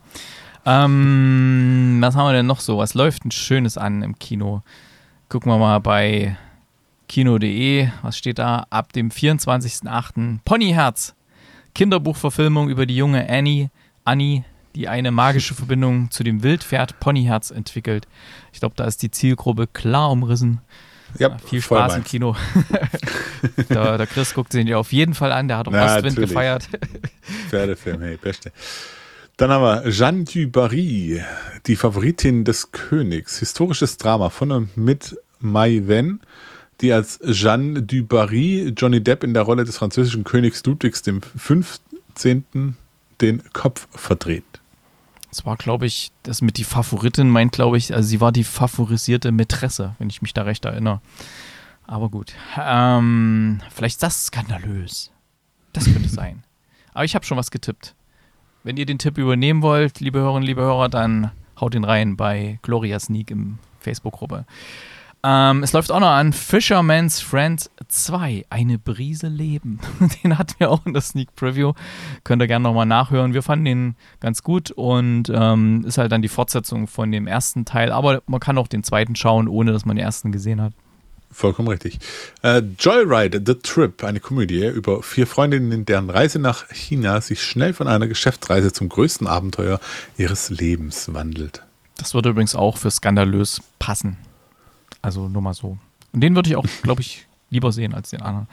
[0.66, 2.76] Ähm, was haben wir denn noch so?
[2.76, 4.60] Was läuft denn Schönes an im Kino?
[5.30, 6.36] Gucken wir mal bei
[7.08, 7.88] kino.de.
[8.02, 8.66] Was steht da?
[8.68, 10.40] Ab dem 24.08.
[10.44, 11.14] Ponyherz.
[11.74, 13.70] Kinderbuchverfilmung über die junge Annie,
[14.04, 18.06] Annie, die eine magische Verbindung zu dem Wildpferd Ponyherz entwickelt.
[18.52, 20.60] Ich glaube, da ist die Zielgruppe klar umrissen.
[21.18, 22.04] Ja, Viel voll Spaß im.
[22.04, 22.36] Kino.
[23.68, 25.48] der, der Chris guckt sich auf jeden Fall an.
[25.48, 26.30] Der hat auch Na, Ostwind natürlich.
[26.30, 26.68] gefeiert.
[27.50, 28.52] Pferdefilm, hey, beste.
[29.36, 31.22] Dann haben wir Jeanne du Barry,
[31.66, 33.38] die Favoritin des Königs.
[33.38, 36.20] Historisches Drama von und mit Mai Wen,
[36.80, 41.22] die als Jeanne du Barry Johnny Depp in der Rolle des französischen Königs Ludwigs dem
[41.22, 42.76] 15.
[43.20, 44.44] den Kopf verdreht.
[45.32, 48.44] Das war, glaube ich, das mit die Favoritin meint, glaube ich, also sie war die
[48.44, 51.00] favorisierte Mätresse, wenn ich mich da recht erinnere.
[51.86, 52.34] Aber gut.
[52.60, 55.10] Ähm, vielleicht ist das skandalös.
[55.72, 56.44] Das könnte sein.
[56.92, 57.94] Aber ich habe schon was getippt.
[58.62, 62.58] Wenn ihr den Tipp übernehmen wollt, liebe Hörerinnen, liebe Hörer, dann haut ihn rein bei
[62.60, 64.44] Gloria Sneak im Facebook-Gruppe.
[65.24, 69.78] Ähm, es läuft auch noch an Fisherman's Friend 2, eine Brise Leben.
[70.24, 71.74] Den hatten wir auch in der Sneak Preview.
[72.24, 73.32] Könnt ihr gerne nochmal nachhören.
[73.32, 77.64] Wir fanden den ganz gut und ähm, ist halt dann die Fortsetzung von dem ersten
[77.64, 77.92] Teil.
[77.92, 80.72] Aber man kann auch den zweiten schauen, ohne dass man den ersten gesehen hat.
[81.30, 82.00] Vollkommen richtig.
[82.42, 87.74] Äh, Joyride, The Trip, eine Komödie über vier Freundinnen, deren Reise nach China sich schnell
[87.74, 89.80] von einer Geschäftsreise zum größten Abenteuer
[90.18, 91.62] ihres Lebens wandelt.
[91.96, 94.18] Das würde übrigens auch für skandalös passen.
[95.02, 95.76] Also nur mal so.
[96.12, 98.48] Und den würde ich auch, glaube ich, lieber sehen als den anderen.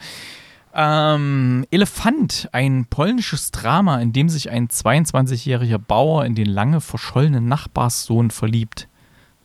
[0.72, 7.48] Ähm, Elefant, ein polnisches Drama, in dem sich ein 22-jähriger Bauer in den lange verschollenen
[7.48, 8.88] Nachbarssohn verliebt.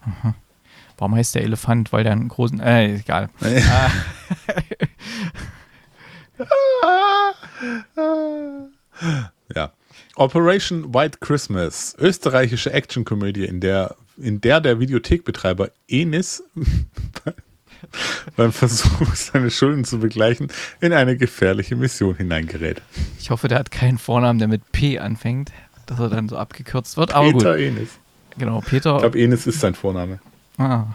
[0.02, 0.36] Aha.
[0.98, 1.92] Warum heißt der Elefant?
[1.92, 2.60] Weil der einen großen.
[2.60, 3.30] Äh, egal.
[3.42, 3.62] Äh,
[9.56, 9.72] Ja.
[10.16, 16.44] Operation White Christmas, österreichische Actionkomödie, in der, in der der Videothekbetreiber Enis
[18.36, 20.48] beim Versuch, seine Schulden zu begleichen,
[20.82, 22.82] in eine gefährliche Mission hineingerät.
[23.20, 25.52] ich hoffe, der hat keinen Vornamen, der mit P anfängt,
[25.86, 27.14] dass er dann so abgekürzt wird.
[27.14, 27.62] Aber Peter gut.
[27.62, 27.90] Enis.
[28.38, 28.96] Genau, Peter.
[28.96, 30.20] Ich glaube, Enis ist sein Vorname.
[30.58, 30.86] Ah,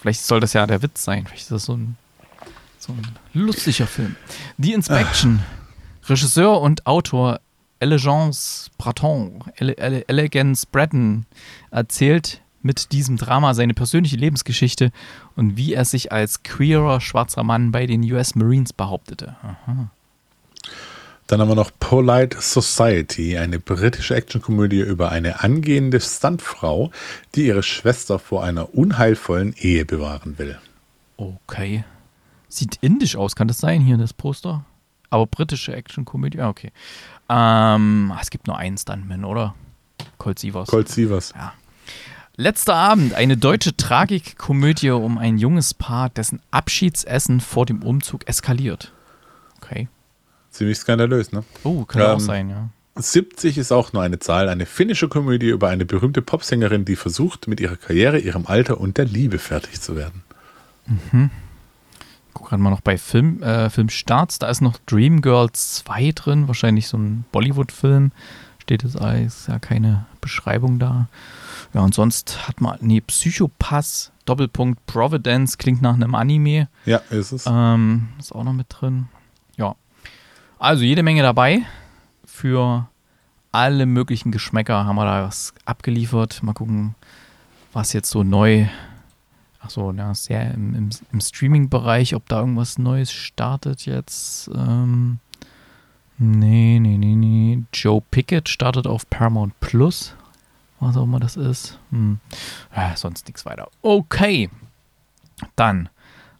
[0.00, 1.26] vielleicht soll das ja der Witz sein.
[1.26, 1.96] Vielleicht ist das so ein,
[2.78, 3.02] so ein
[3.32, 4.16] lustiger Film.
[4.58, 5.40] The Inspection.
[6.06, 7.40] Regisseur und Autor
[7.84, 11.26] Elegance Breton, Ele Ele Elegance Breton
[11.70, 14.90] erzählt mit diesem Drama seine persönliche Lebensgeschichte
[15.36, 19.36] und wie er sich als queerer schwarzer Mann bei den US Marines behauptete.
[19.42, 19.90] Aha.
[21.26, 26.90] Dann haben wir noch Polite Society, eine britische Actionkomödie über eine angehende Stuntfrau,
[27.34, 30.58] die ihre Schwester vor einer unheilvollen Ehe bewahren will.
[31.18, 31.84] Okay.
[32.48, 34.64] Sieht indisch aus, kann das sein hier, das Poster?
[35.10, 36.72] Aber britische Actionkomödie, okay.
[37.28, 39.54] Ähm, es gibt nur einen Stuntman, oder?
[40.18, 40.68] Colt Sievers.
[40.68, 41.32] Colt Sievers.
[42.36, 48.92] Letzter Abend, eine deutsche Tragikkomödie um ein junges Paar, dessen Abschiedsessen vor dem Umzug eskaliert.
[49.58, 49.88] Okay.
[50.50, 51.44] Ziemlich skandalös, ne?
[51.62, 52.68] Oh, auch Ähm, sein, ja.
[52.96, 57.48] 70 ist auch nur eine Zahl, eine finnische Komödie über eine berühmte Popsängerin, die versucht,
[57.48, 60.22] mit ihrer Karriere, ihrem Alter und der Liebe fertig zu werden.
[62.34, 66.88] Guck gerade mal noch bei Film, äh, Filmstarts, da ist noch Dreamgirls 2 drin, wahrscheinlich
[66.88, 68.12] so ein Bollywood-Film.
[68.58, 71.08] Steht jetzt alles, ja keine Beschreibung da.
[71.74, 76.68] Ja, und sonst hat man, nee, Psychopass, Doppelpunkt Providence, klingt nach einem Anime.
[76.86, 77.44] Ja, ist es.
[77.46, 79.08] Ähm, ist auch noch mit drin.
[79.56, 79.76] Ja.
[80.58, 81.62] Also jede Menge dabei.
[82.24, 82.88] Für
[83.52, 86.42] alle möglichen Geschmäcker haben wir da was abgeliefert.
[86.42, 86.94] Mal gucken,
[87.72, 88.66] was jetzt so neu.
[89.64, 94.50] Achso, ja, sehr im, im, im Streaming-Bereich, ob da irgendwas Neues startet jetzt.
[94.54, 95.20] Ähm,
[96.18, 100.14] nee, nee, Joe Pickett startet auf Paramount Plus.
[100.80, 101.78] Was auch immer das ist.
[101.90, 102.18] Hm.
[102.76, 103.68] Ja, sonst nichts weiter.
[103.80, 104.50] Okay.
[105.56, 105.88] Dann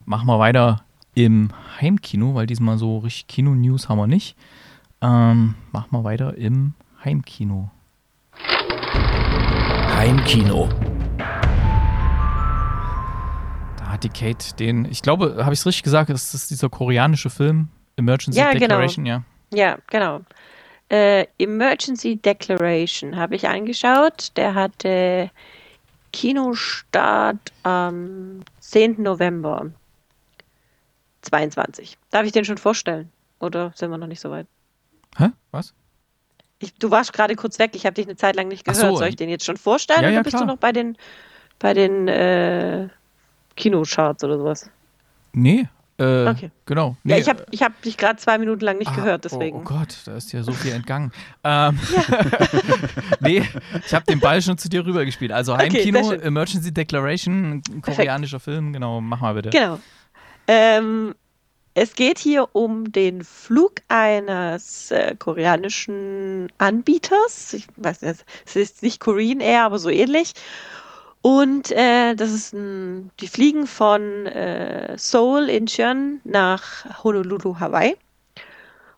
[0.04, 0.84] machen wir weiter
[1.14, 4.36] im Heimkino, weil diesmal so richtig Kino-News haben wir nicht.
[5.00, 7.70] Ähm, machen wir weiter im Heimkino.
[9.96, 10.68] Heimkino.
[13.94, 17.30] Hat die Kate den, ich glaube, habe ich es richtig gesagt, das ist dieser koreanische
[17.30, 18.60] Film, Emergency Ja, genau.
[18.60, 19.22] Declaration, ja.
[19.52, 20.20] Ja, genau.
[20.90, 24.36] Äh, Emergency Declaration habe ich angeschaut.
[24.36, 25.30] Der hatte
[26.12, 29.02] Kinostart am 10.
[29.02, 29.70] November
[31.22, 31.96] 22.
[32.10, 33.10] Darf ich den schon vorstellen?
[33.40, 34.46] Oder sind wir noch nicht so weit?
[35.16, 35.28] Hä?
[35.52, 35.72] Was?
[36.58, 38.80] Ich, du warst gerade kurz weg, ich habe dich eine Zeit lang nicht gehört.
[38.80, 38.96] so.
[38.96, 40.46] Soll ich den jetzt schon vorstellen Ja, oder ja, bist klar.
[40.46, 40.96] du noch bei den,
[41.58, 42.88] bei den äh,
[43.56, 44.70] Kinocharts oder sowas?
[45.32, 45.68] Nee.
[45.96, 46.50] Äh, Okay.
[46.66, 46.96] Genau.
[47.04, 49.58] ja, Nee, ich habe ich hab dich gerade zwei Minuten lang nicht Ah, gehört, deswegen.
[49.58, 51.12] Oh, oh Gott, da ist ja so viel entgangen.
[51.44, 51.78] ähm,
[53.20, 53.42] nee,
[53.86, 55.30] ich habe den Ball schon zu dir rübergespielt.
[55.32, 56.20] Also Okay, Heimkino, schön.
[56.20, 59.50] Emergency Declaration, koreanischer Film, genau, mach mal bitte.
[59.50, 59.78] Genau.
[60.48, 61.14] Ähm,
[61.74, 67.52] es geht hier um den Flug eines äh, koreanischen Anbieters.
[67.52, 70.32] Ich weiß nicht, es ist nicht Korean Air, aber so ähnlich.
[71.24, 77.96] Und äh, das ist ein, die fliegen von äh, Seoul, Incheon nach Honolulu, Hawaii.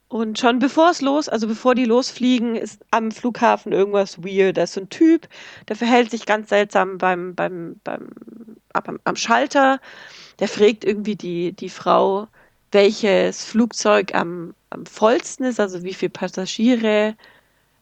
[0.08, 4.56] Und schon bevor es los, also bevor die losfliegen, ist am Flughafen irgendwas weird.
[4.56, 5.28] Da ist so ein Typ,
[5.68, 8.08] der verhält sich ganz seltsam beim, beim, beim,
[8.72, 9.78] am, am Schalter.
[10.40, 12.26] Der fragt irgendwie die, die Frau,
[12.72, 17.14] welches Flugzeug am, am vollsten ist, also wie viele Passagiere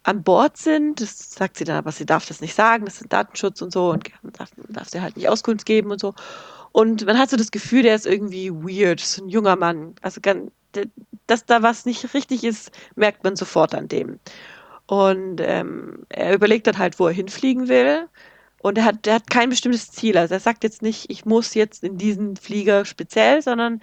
[0.05, 1.01] an Bord sind.
[1.01, 3.91] Das sagt sie dann, aber sie darf das nicht sagen, das ist Datenschutz und so
[3.91, 6.15] und darf, darf sie halt nicht Auskunft geben und so.
[6.73, 9.95] Und man hat so das Gefühl, der ist irgendwie weird, so ein junger Mann.
[10.03, 10.51] Also ganz,
[11.27, 14.19] dass da was nicht richtig ist, merkt man sofort an dem.
[14.87, 18.09] Und ähm, er überlegt dann halt, wo er hinfliegen will.
[18.59, 20.19] Und er hat, er hat kein bestimmtes Ziel.
[20.19, 23.81] Also er sagt jetzt nicht, ich muss jetzt in diesen Flieger speziell, sondern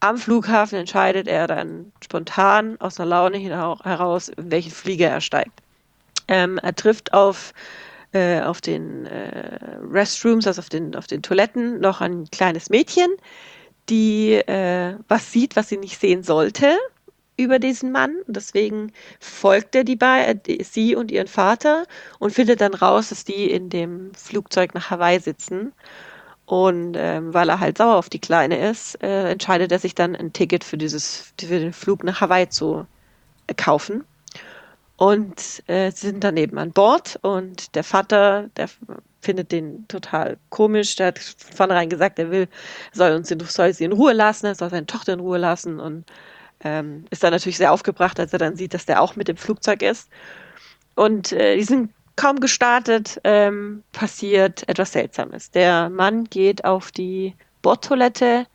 [0.00, 5.62] am Flughafen entscheidet er dann spontan aus einer Laune heraus, in welchen Flieger er steigt.
[6.28, 7.52] Ähm, er trifft auf,
[8.12, 9.58] äh, auf den äh,
[9.90, 13.08] Restrooms, also auf den, auf den Toiletten, noch ein kleines Mädchen,
[13.88, 16.76] die äh, was sieht, was sie nicht sehen sollte
[17.36, 18.16] über diesen Mann.
[18.26, 21.84] Und deswegen folgt er die, bei, die, sie und ihren Vater
[22.18, 25.72] und findet dann raus, dass die in dem Flugzeug nach Hawaii sitzen.
[26.46, 30.14] Und ähm, weil er halt sauer auf die Kleine ist, äh, entscheidet er sich dann
[30.14, 32.86] ein Ticket für dieses, für den Flug nach Hawaii zu
[33.48, 34.04] äh, kaufen.
[34.96, 38.70] Und äh, sind dann eben an Bord und der Vater, der
[39.20, 40.96] findet den total komisch.
[40.96, 42.48] Der hat vornherein gesagt, er will,
[42.92, 46.06] soll uns soll sie in Ruhe lassen, er soll seine Tochter in Ruhe lassen und
[46.60, 49.36] ähm, ist dann natürlich sehr aufgebracht, als er dann sieht, dass der auch mit dem
[49.36, 50.08] Flugzeug ist.
[50.94, 55.50] Und äh, die sind kaum gestartet, ähm, passiert etwas Seltsames.
[55.50, 58.46] Der Mann geht auf die Bordtoilette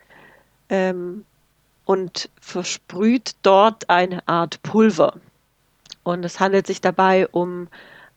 [0.68, 1.24] ähm,
[1.84, 5.14] und versprüht dort eine Art Pulver.
[6.02, 7.68] Und es handelt sich dabei um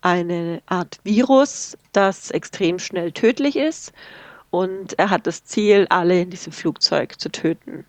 [0.02, 3.94] eine Art Virus, das extrem schnell tödlich ist.
[4.50, 7.86] Und er hat das Ziel, alle in diesem Flugzeug zu töten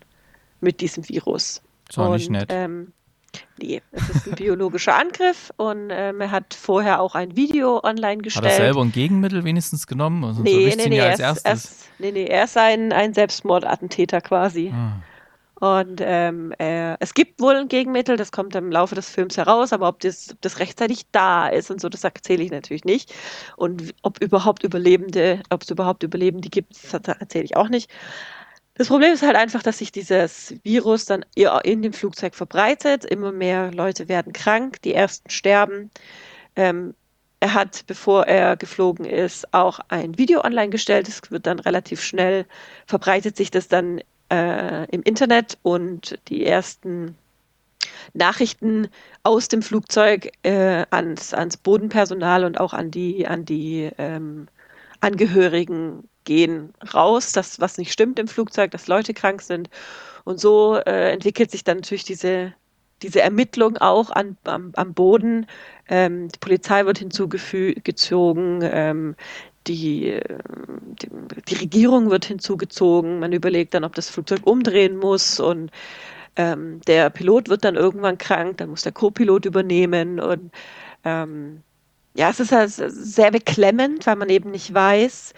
[0.61, 1.61] mit diesem Virus.
[1.95, 2.49] Auch nicht Und, nett.
[2.51, 2.91] Ähm,
[3.59, 8.17] nee, es ist ein biologischer Angriff und ähm, er hat vorher auch ein Video online
[8.17, 8.45] Hat gestellt.
[8.45, 10.23] er selber ein Gegenmittel wenigstens genommen?
[10.23, 11.43] Also, so Nee, riecht's nee, nee, ja er als ist, erstes.
[11.45, 14.71] er ist, nee, nee, er ist ein, ein Selbstmordattentäter quasi.
[14.73, 14.93] Ah.
[15.59, 19.73] Und ähm, er, es gibt wohl ein Gegenmittel, das kommt im Laufe des Films heraus,
[19.73, 23.11] aber ob das, ob das rechtzeitig da ist und so, das erzähle ich natürlich nicht.
[23.55, 27.89] Und ob überhaupt Überlebende, ob es überhaupt Überlebende gibt, das erzähle ich auch nicht.
[28.77, 31.25] Das Problem ist halt einfach, dass sich dieses Virus dann
[31.63, 33.05] in dem Flugzeug verbreitet.
[33.05, 35.89] Immer mehr Leute werden krank, die ersten sterben.
[36.55, 36.93] Ähm,
[37.39, 41.07] er hat, bevor er geflogen ist, auch ein Video online gestellt.
[41.07, 42.45] Es wird dann relativ schnell,
[42.85, 47.15] verbreitet sich das dann äh, im Internet und die ersten
[48.13, 48.89] Nachrichten
[49.23, 54.47] aus dem Flugzeug äh, ans, ans Bodenpersonal und auch an die, an die ähm,
[54.99, 59.69] Angehörigen gehen raus, dass was nicht stimmt im Flugzeug, dass Leute krank sind.
[60.25, 62.53] Und so äh, entwickelt sich dann natürlich diese,
[63.01, 65.47] diese Ermittlung auch an, am, am Boden.
[65.87, 69.15] Ähm, die Polizei wird hinzugezogen, ähm,
[69.67, 70.37] die, äh,
[71.01, 71.09] die,
[71.47, 73.19] die Regierung wird hinzugezogen.
[73.19, 75.71] Man überlegt dann, ob das Flugzeug umdrehen muss und
[76.35, 80.51] ähm, der Pilot wird dann irgendwann krank, dann muss der Co-Pilot übernehmen und
[81.05, 81.63] ähm,
[82.17, 85.33] ja, es ist halt sehr beklemmend, weil man eben nicht weiß,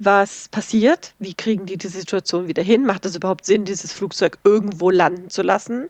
[0.00, 4.38] was passiert, wie kriegen die die Situation wieder hin, macht es überhaupt Sinn, dieses Flugzeug
[4.44, 5.88] irgendwo landen zu lassen,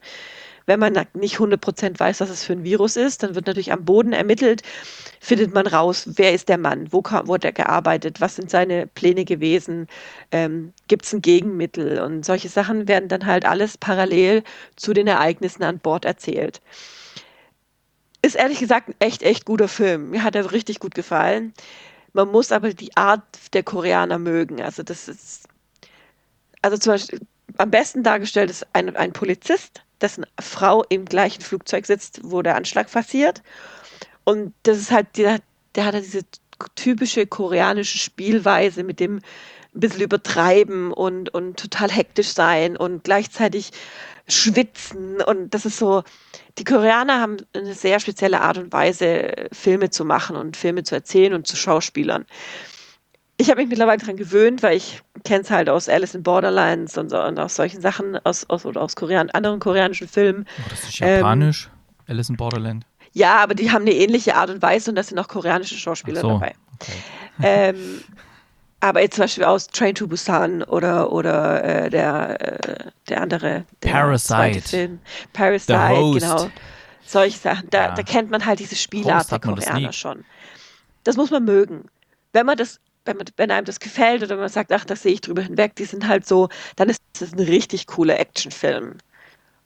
[0.66, 3.84] wenn man nicht 100% weiß, was es für ein Virus ist, dann wird natürlich am
[3.84, 4.62] Boden ermittelt,
[5.20, 8.86] findet man raus, wer ist der Mann, wo, wo hat er gearbeitet, was sind seine
[8.86, 9.88] Pläne gewesen,
[10.32, 12.00] ähm, gibt es ein Gegenmittel?
[12.00, 14.42] Und solche Sachen werden dann halt alles parallel
[14.76, 16.62] zu den Ereignissen an Bord erzählt.
[18.22, 20.10] Ist ehrlich gesagt ein echt, echt guter Film.
[20.10, 21.52] Mir hat er richtig gut gefallen.
[22.14, 23.22] Man muss aber die Art
[23.52, 24.62] der Koreaner mögen.
[24.62, 25.48] Also das ist,
[26.62, 27.20] also zum Beispiel
[27.58, 32.56] am besten dargestellt ist ein, ein Polizist, dessen Frau im gleichen Flugzeug sitzt, wo der
[32.56, 33.42] Anschlag passiert.
[34.24, 35.40] Und das ist halt, der,
[35.74, 36.22] der hat diese
[36.76, 43.72] typische koreanische Spielweise mit dem ein bisschen übertreiben und, und total hektisch sein und gleichzeitig
[44.28, 45.20] schwitzen.
[45.22, 46.02] Und das ist so,
[46.58, 50.94] die Koreaner haben eine sehr spezielle Art und Weise, Filme zu machen und Filme zu
[50.94, 52.24] erzählen und zu Schauspielern.
[53.36, 56.96] Ich habe mich mittlerweile daran gewöhnt, weil ich kenne es halt aus Alice in Borderlands
[56.96, 60.46] und, und aus solchen Sachen, aus, aus, oder aus Korean, anderen koreanischen Filmen.
[60.58, 62.86] Oh, das ist japanisch, ähm, Alice in Borderland.
[63.12, 66.20] Ja, aber die haben eine ähnliche Art und Weise und da sind auch koreanische Schauspieler
[66.20, 66.54] so, dabei.
[66.74, 66.92] Okay.
[67.42, 68.00] Ähm,
[68.84, 73.64] aber jetzt zum Beispiel aus Train to Busan oder, oder äh, der, äh, der andere
[73.82, 74.60] der Parasite.
[74.60, 74.98] Film.
[75.32, 76.50] Parasite, genau.
[77.06, 77.70] Solche Sachen.
[77.70, 77.94] Da, ja.
[77.94, 80.22] da kennt man halt diese Spielart der Koreaner schon.
[81.02, 81.86] Das muss man mögen.
[82.34, 85.14] Wenn man das, wenn, man, wenn einem das gefällt oder man sagt, ach, das sehe
[85.14, 88.98] ich drüber hinweg, die sind halt so, dann ist das ein richtig cooler Actionfilm.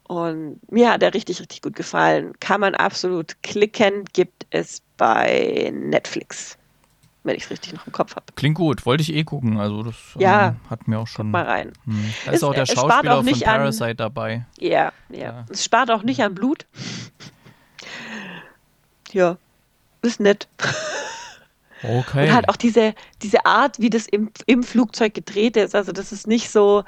[0.05, 2.35] Und mir hat er richtig, richtig gut gefallen.
[2.39, 6.57] Kann man absolut klicken, gibt es bei Netflix
[7.29, 8.27] wenn ich es richtig noch im Kopf habe.
[8.35, 9.59] Klingt gut, wollte ich eh gucken.
[9.59, 11.31] Also das ja, ähm, hat mir auch schon.
[11.31, 11.73] mal rein.
[11.85, 12.13] Hm.
[12.25, 14.47] Da ist es, auch der Schauspieler auch von Parasite an, dabei.
[14.59, 15.47] Ja, ja, ja.
[15.49, 16.67] Es spart auch nicht an Blut.
[19.13, 19.37] Ja,
[20.03, 20.49] ist nett.
[21.83, 22.27] Okay.
[22.27, 25.75] Und halt auch diese, diese Art, wie das im, im Flugzeug gedreht ist.
[25.75, 26.85] Also das ist nicht so,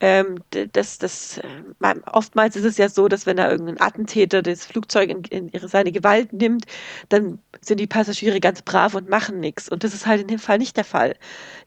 [0.00, 0.36] ähm,
[0.72, 5.10] das, das, äh, oftmals ist es ja so, dass wenn da irgendein Attentäter das Flugzeug
[5.10, 6.66] in, in ihre, seine Gewalt nimmt,
[7.08, 9.68] dann sind die Passagiere ganz brav und machen nichts.
[9.68, 11.16] Und das ist halt in dem Fall nicht der Fall.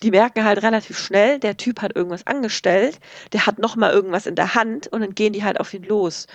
[0.02, 3.00] Die merken halt relativ schnell, der Typ hat irgendwas angestellt,
[3.34, 6.28] der hat nochmal irgendwas in der Hand und dann gehen die halt auf ihn los.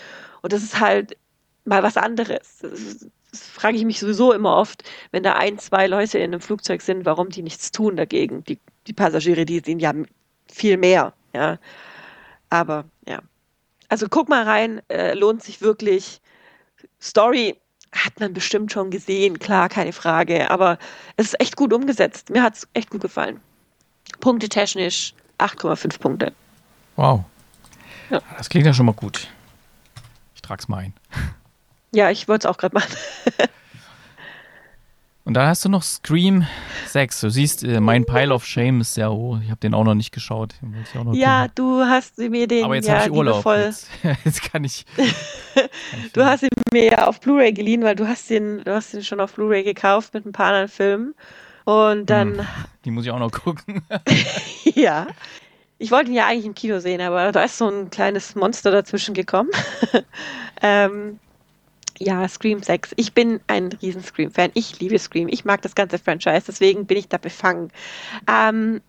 [0.42, 1.16] Und das ist halt
[1.64, 2.58] mal was anderes.
[2.60, 4.82] Das, das frage ich mich sowieso immer oft,
[5.12, 8.44] wenn da ein, zwei Leute in einem Flugzeug sind, warum die nichts tun dagegen.
[8.44, 9.94] Die, die Passagiere, die sehen ja
[10.46, 11.14] viel mehr.
[11.36, 11.58] Ja.
[12.50, 13.20] Aber ja.
[13.88, 16.20] Also guck mal rein, äh, lohnt sich wirklich.
[17.00, 17.56] Story
[17.92, 20.50] hat man bestimmt schon gesehen, klar, keine Frage.
[20.50, 20.78] Aber
[21.16, 22.30] es ist echt gut umgesetzt.
[22.30, 23.40] Mir hat es echt gut gefallen.
[24.20, 26.32] Punkte technisch 8,5 Punkte.
[26.96, 27.24] Wow.
[28.10, 28.20] Ja.
[28.38, 29.28] Das klingt ja schon mal gut.
[30.34, 30.94] Ich trag's mal ein.
[31.92, 32.96] Ja, ich wollte es auch gerade machen.
[35.26, 36.46] Und dann hast du noch Scream
[36.86, 37.22] 6.
[37.22, 39.40] Du siehst, äh, mein Pile of Shame ist sehr hoch.
[39.42, 40.54] Ich habe den auch noch nicht geschaut.
[40.94, 41.52] Noch ja, gucken.
[41.56, 43.44] du hast mir den Aber jetzt ja, habe ich Urlaub.
[43.44, 43.88] Jetzt,
[44.24, 44.86] jetzt, kann ich.
[46.12, 49.02] du hast ihn mir ja auf Blu-ray geliehen, weil du hast den, du hast den
[49.02, 51.14] schon auf Blu-ray gekauft mit ein paar anderen Filmen.
[51.64, 52.38] Und dann.
[52.38, 52.46] Hm,
[52.84, 53.82] die muss ich auch noch gucken.
[54.76, 55.08] ja.
[55.78, 58.70] Ich wollte ihn ja eigentlich im Kino sehen, aber da ist so ein kleines Monster
[58.70, 59.50] dazwischen gekommen.
[60.62, 61.18] ähm,
[61.98, 62.92] ja, Scream 6.
[62.96, 64.50] Ich bin ein riesen Scream-Fan.
[64.54, 65.28] Ich liebe Scream.
[65.28, 67.70] Ich mag das ganze Franchise, deswegen bin ich da befangen.
[68.28, 68.80] Ähm,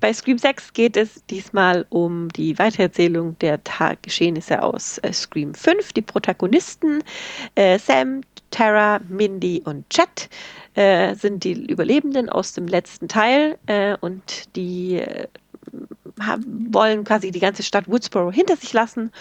[0.00, 5.92] bei Scream 6 geht es diesmal um die Weitererzählung der Taggeschehnisse aus äh, Scream 5.
[5.92, 7.04] Die Protagonisten
[7.54, 10.30] äh, Sam, Tara, Mindy und Chet
[10.74, 15.28] äh, sind die Überlebenden aus dem letzten Teil äh, und die äh,
[16.18, 19.12] haben, wollen quasi die ganze Stadt Woodsboro hinter sich lassen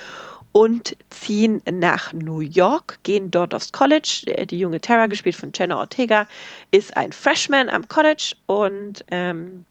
[0.59, 4.25] und ziehen nach New York, gehen dort aufs College.
[4.45, 6.27] Die junge Tara, gespielt von Jenna Ortega,
[6.71, 9.63] ist ein Freshman am College und ähm,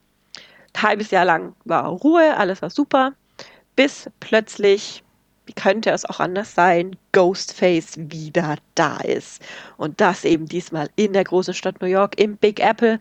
[0.72, 3.12] ein halbes Jahr lang war Ruhe, alles war super,
[3.76, 5.04] bis plötzlich,
[5.44, 9.42] wie könnte es auch anders sein, Ghostface wieder da ist.
[9.76, 12.98] Und das eben diesmal in der großen Stadt New York, im Big Apple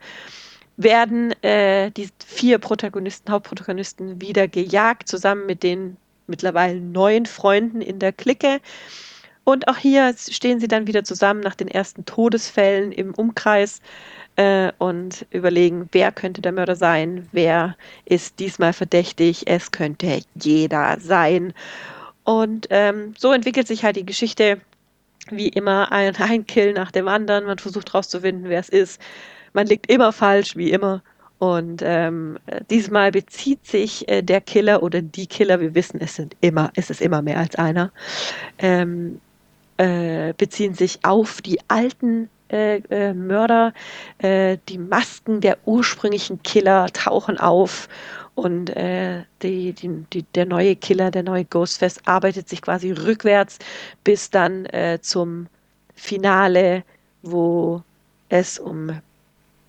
[0.76, 5.96] werden äh, die vier Protagonisten, Hauptprotagonisten wieder gejagt, zusammen mit den
[6.28, 8.60] mittlerweile neun Freunden in der Clique.
[9.44, 13.82] Und auch hier stehen sie dann wieder zusammen nach den ersten Todesfällen im Umkreis
[14.36, 20.98] äh, und überlegen, wer könnte der Mörder sein, wer ist diesmal verdächtig, es könnte jeder
[21.00, 21.54] sein.
[22.24, 24.60] Und ähm, so entwickelt sich halt die Geschichte
[25.30, 27.46] wie immer ein, ein Kill nach dem anderen.
[27.46, 29.02] Man versucht herauszufinden, wer es ist.
[29.54, 31.02] Man liegt immer falsch, wie immer.
[31.40, 36.36] Und ähm, diesmal bezieht sich äh, der Killer oder die Killer, wir wissen, es sind
[36.42, 37.92] immer, es ist immer mehr als einer,
[38.58, 39.22] ähm,
[39.78, 43.74] äh, beziehen sich auf die alten äh, äh, Mörder.
[44.18, 47.88] Äh, die Masken der ursprünglichen Killer tauchen auf
[48.36, 53.60] und äh, die, die, die, der neue Killer, der neue Ghostface arbeitet sich quasi rückwärts
[54.04, 55.48] bis dann äh, zum
[55.96, 56.84] Finale,
[57.22, 57.82] wo
[58.30, 59.02] es um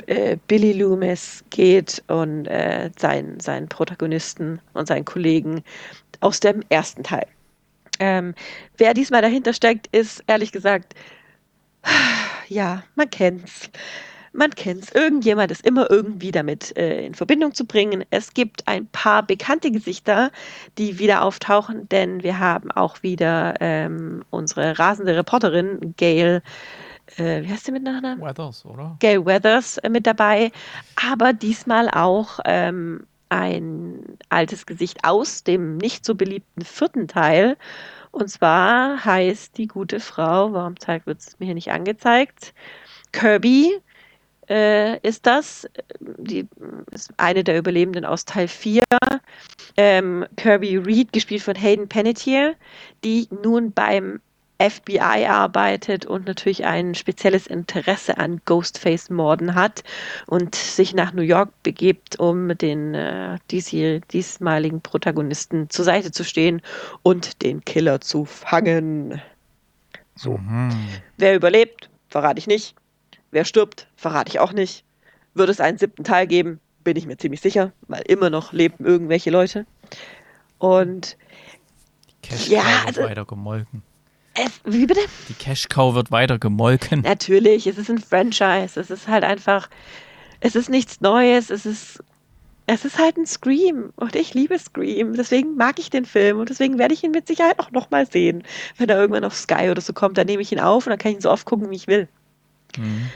[0.09, 5.63] äh, Billy Loomis geht und äh, seinen, seinen Protagonisten und seinen Kollegen
[6.21, 7.27] aus dem ersten Teil.
[8.01, 8.35] Ähm,
[8.79, 10.95] wer diesmal dahinter steckt, ist ehrlich gesagt,
[12.49, 13.71] ja, man kennt's.
[14.33, 14.93] Man kennt's.
[14.93, 18.05] Irgendjemand ist immer irgendwie damit äh, in Verbindung zu bringen.
[18.11, 20.31] Es gibt ein paar bekannte Gesichter,
[20.79, 26.43] die wieder auftauchen, denn wir haben auch wieder ähm, unsere rasende Reporterin Gail
[27.17, 28.21] äh, wie heißt sie mit Nachnamen?
[28.21, 28.97] Weathers, oder?
[29.01, 30.53] Gail Weathers äh, mit dabei,
[30.97, 37.57] aber diesmal auch ähm, ein altes Gesicht aus dem nicht so beliebten vierten Teil.
[38.11, 42.55] Und zwar heißt die gute Frau, warum zeigt wird es mir hier nicht angezeigt?
[43.13, 43.81] Kirby
[44.49, 45.69] äh, ist das.
[46.01, 46.49] Die
[46.91, 48.83] ist eine der Überlebenden aus Teil 4.
[49.77, 52.57] Ähm, Kirby Reed, gespielt von Hayden Panettiere,
[53.05, 54.21] die nun beim
[54.61, 59.85] FBI arbeitet und natürlich ein spezielles Interesse an Ghostface-Morden hat
[60.27, 66.25] und sich nach New York begibt, um den äh, diesjähr, diesmaligen Protagonisten zur Seite zu
[66.25, 66.61] stehen
[67.03, 69.23] und den Killer zu fangen.
[70.17, 70.39] So.
[70.39, 70.71] Mhm.
[71.17, 72.75] Wer überlebt, verrate ich nicht.
[73.31, 74.85] Wer stirbt, verrate ich auch nicht.
[75.35, 78.85] Wird es einen siebten Teil geben, bin ich mir ziemlich sicher, weil immer noch leben
[78.85, 79.67] irgendwelche Leute.
[80.59, 81.17] Und
[82.23, 83.83] Cash ja, also, weiter gemolken.
[84.45, 85.01] Es, wie bitte?
[85.29, 87.01] Die Cash Cow wird weiter gemolken.
[87.03, 88.79] Natürlich, es ist ein Franchise.
[88.79, 89.69] Es ist halt einfach,
[90.41, 91.51] es ist nichts Neues.
[91.51, 92.03] Es ist,
[92.67, 93.93] es ist halt ein Scream.
[93.97, 95.15] Und ich liebe Scream.
[95.15, 96.39] Deswegen mag ich den Film.
[96.39, 98.45] Und deswegen werde ich ihn mit Sicherheit auch nochmal sehen.
[98.77, 100.99] Wenn er irgendwann auf Sky oder so kommt, dann nehme ich ihn auf und dann
[100.99, 102.09] kann ich ihn so oft gucken, wie ich will.
[102.77, 103.11] Mhm.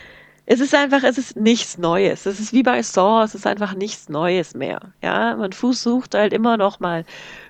[0.53, 2.26] Es ist einfach, es ist nichts Neues.
[2.26, 4.92] Es ist wie bei Saw, es ist einfach nichts Neues mehr.
[5.03, 7.07] Ja, man versucht halt immer noch mal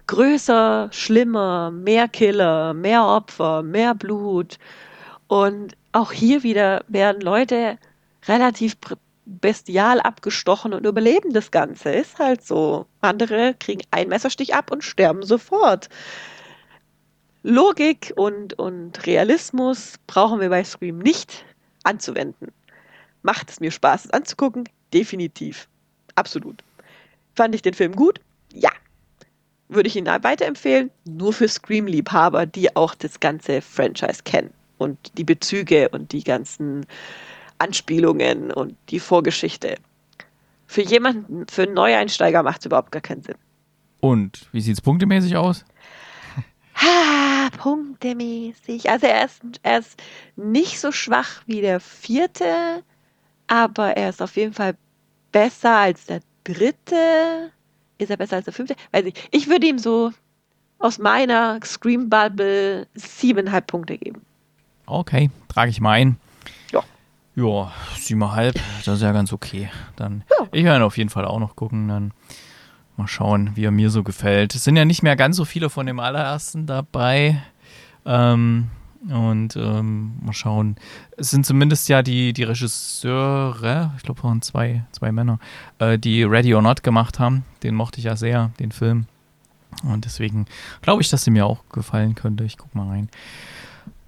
[0.06, 4.56] größer, schlimmer, mehr Killer, mehr Opfer, mehr Blut.
[5.26, 7.76] Und auch hier wieder werden Leute
[8.28, 8.76] relativ
[9.26, 11.90] bestial abgestochen und überleben das Ganze.
[11.90, 12.86] Ist halt so.
[13.00, 15.88] Andere kriegen einen Messerstich ab und sterben sofort.
[17.42, 21.44] Logik und, und Realismus brauchen wir bei Scream nicht
[21.82, 22.52] anzuwenden.
[23.22, 24.68] Macht es mir Spaß, es anzugucken?
[24.92, 25.68] Definitiv.
[26.14, 26.62] Absolut.
[27.34, 28.20] Fand ich den Film gut?
[28.52, 28.70] Ja.
[29.68, 30.90] Würde ich ihn weiterempfehlen?
[31.06, 36.84] Nur für Scream-Liebhaber, die auch das ganze Franchise kennen und die Bezüge und die ganzen
[37.58, 39.76] Anspielungen und die Vorgeschichte.
[40.66, 43.36] Für jemanden, für einen Neueinsteiger macht es überhaupt gar keinen Sinn.
[44.00, 45.64] Und wie sieht es punktemäßig aus?
[46.74, 48.90] Ha, punktemäßig.
[48.90, 50.02] Also er ist, er ist
[50.36, 52.82] nicht so schwach wie der vierte,
[53.52, 54.78] aber er ist auf jeden Fall
[55.30, 57.50] besser als der dritte.
[57.98, 58.76] Ist er besser als der fünfte?
[58.92, 59.14] Weiß ich.
[59.30, 60.10] Ich würde ihm so
[60.78, 64.22] aus meiner Scream Bubble siebeneinhalb Punkte geben.
[64.86, 66.16] Okay, trage ich mal ein.
[66.72, 66.82] Ja.
[67.36, 69.68] Ja, siebeneinhalb, das ist ja ganz okay.
[69.96, 70.46] Dann, ja.
[70.50, 71.88] ich werde auf jeden Fall auch noch gucken.
[71.88, 72.14] Dann
[72.96, 74.54] Mal schauen, wie er mir so gefällt.
[74.54, 77.42] Es sind ja nicht mehr ganz so viele von dem allerersten dabei.
[78.06, 78.68] Ähm,
[79.08, 80.76] und ähm, mal schauen.
[81.16, 85.38] Es sind zumindest ja die, die Regisseure, ich glaube, waren zwei, zwei Männer,
[85.78, 87.44] äh, die Ready or Not gemacht haben.
[87.62, 89.06] Den mochte ich ja sehr, den Film.
[89.84, 90.46] Und deswegen
[90.82, 92.44] glaube ich, dass sie mir auch gefallen könnte.
[92.44, 93.08] Ich gucke mal rein.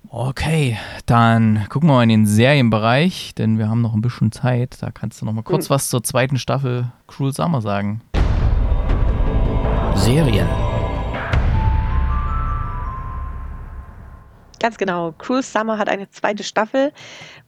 [0.09, 4.77] Okay, dann gucken wir mal in den Serienbereich, denn wir haben noch ein bisschen Zeit.
[4.81, 5.75] Da kannst du noch mal kurz mhm.
[5.75, 8.01] was zur zweiten Staffel Cruel Summer sagen.
[9.97, 10.47] Serien.
[14.65, 15.13] Ganz genau.
[15.19, 16.91] Cruel Summer hat eine zweite Staffel,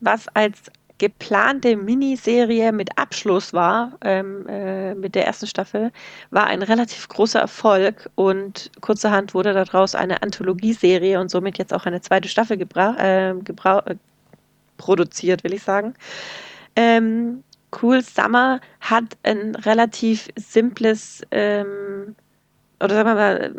[0.01, 5.91] was als geplante Miniserie mit Abschluss war, ähm, äh, mit der ersten Staffel,
[6.29, 11.87] war ein relativ großer Erfolg und kurzerhand wurde daraus eine Anthologieserie und somit jetzt auch
[11.87, 13.95] eine zweite Staffel äh, äh,
[14.77, 15.95] produziert, will ich sagen.
[16.75, 22.15] Ähm, Cruel Summer hat ein relativ simples ähm,
[22.79, 23.51] oder sagen wir mal,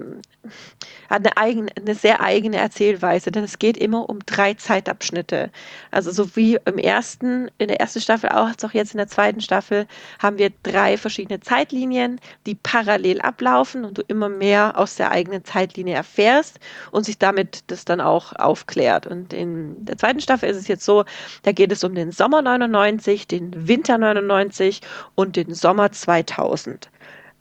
[1.08, 5.50] hat eine, eigene, eine sehr eigene Erzählweise, denn es geht immer um drei Zeitabschnitte.
[5.90, 9.40] Also so wie im ersten, in der ersten Staffel auch, auch jetzt in der zweiten
[9.40, 9.86] Staffel,
[10.18, 15.44] haben wir drei verschiedene Zeitlinien, die parallel ablaufen und du immer mehr aus der eigenen
[15.44, 16.60] Zeitlinie erfährst
[16.90, 19.06] und sich damit das dann auch aufklärt.
[19.06, 21.04] Und in der zweiten Staffel ist es jetzt so,
[21.42, 24.82] da geht es um den Sommer 99, den Winter 99
[25.14, 26.90] und den Sommer 2000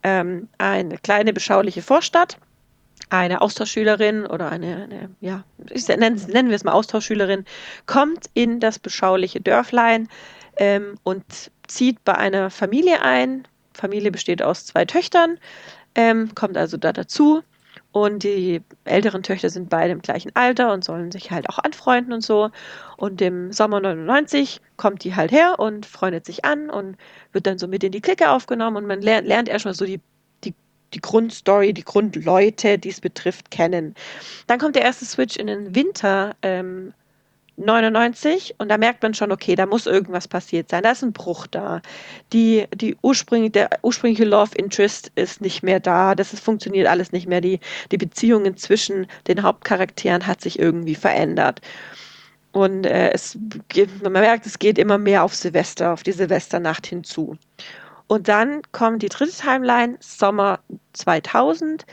[0.08, 2.38] ähm, eine kleine beschauliche Vorstadt
[3.10, 5.44] eine Austauschschülerin oder eine, eine ja,
[5.88, 7.44] nennen, nennen wir es mal Austauschschülerin,
[7.86, 10.08] kommt in das beschauliche Dörflein
[10.56, 11.24] ähm, und
[11.66, 13.46] zieht bei einer Familie ein.
[13.72, 15.38] Familie besteht aus zwei Töchtern,
[15.94, 17.42] ähm, kommt also da dazu.
[17.92, 22.12] Und die älteren Töchter sind beide im gleichen Alter und sollen sich halt auch anfreunden
[22.12, 22.50] und so.
[22.96, 26.96] Und im Sommer 99 kommt die halt her und freundet sich an und
[27.32, 30.00] wird dann so mit in die Clique aufgenommen und man lernt, lernt erstmal so die,
[30.44, 30.54] die,
[30.92, 33.94] die Grundstory, die Grundleute, die es betrifft, kennen.
[34.46, 36.92] Dann kommt der erste Switch in den Winter ähm,
[37.58, 40.82] 99 und da merkt man schon, okay, da muss irgendwas passiert sein.
[40.82, 41.82] Da ist ein Bruch da.
[42.32, 46.14] Die, die ursprüngliche, der ursprüngliche Love Interest ist nicht mehr da.
[46.14, 47.40] Das ist, funktioniert alles nicht mehr.
[47.40, 51.60] Die, die Beziehungen zwischen den Hauptcharakteren hat sich irgendwie verändert.
[52.52, 53.36] Und äh, es
[54.02, 57.36] man merkt, es geht immer mehr auf Silvester, auf die Silvesternacht hinzu.
[58.06, 60.60] Und dann kommt die dritte Timeline, Sommer
[60.94, 61.84] 2000.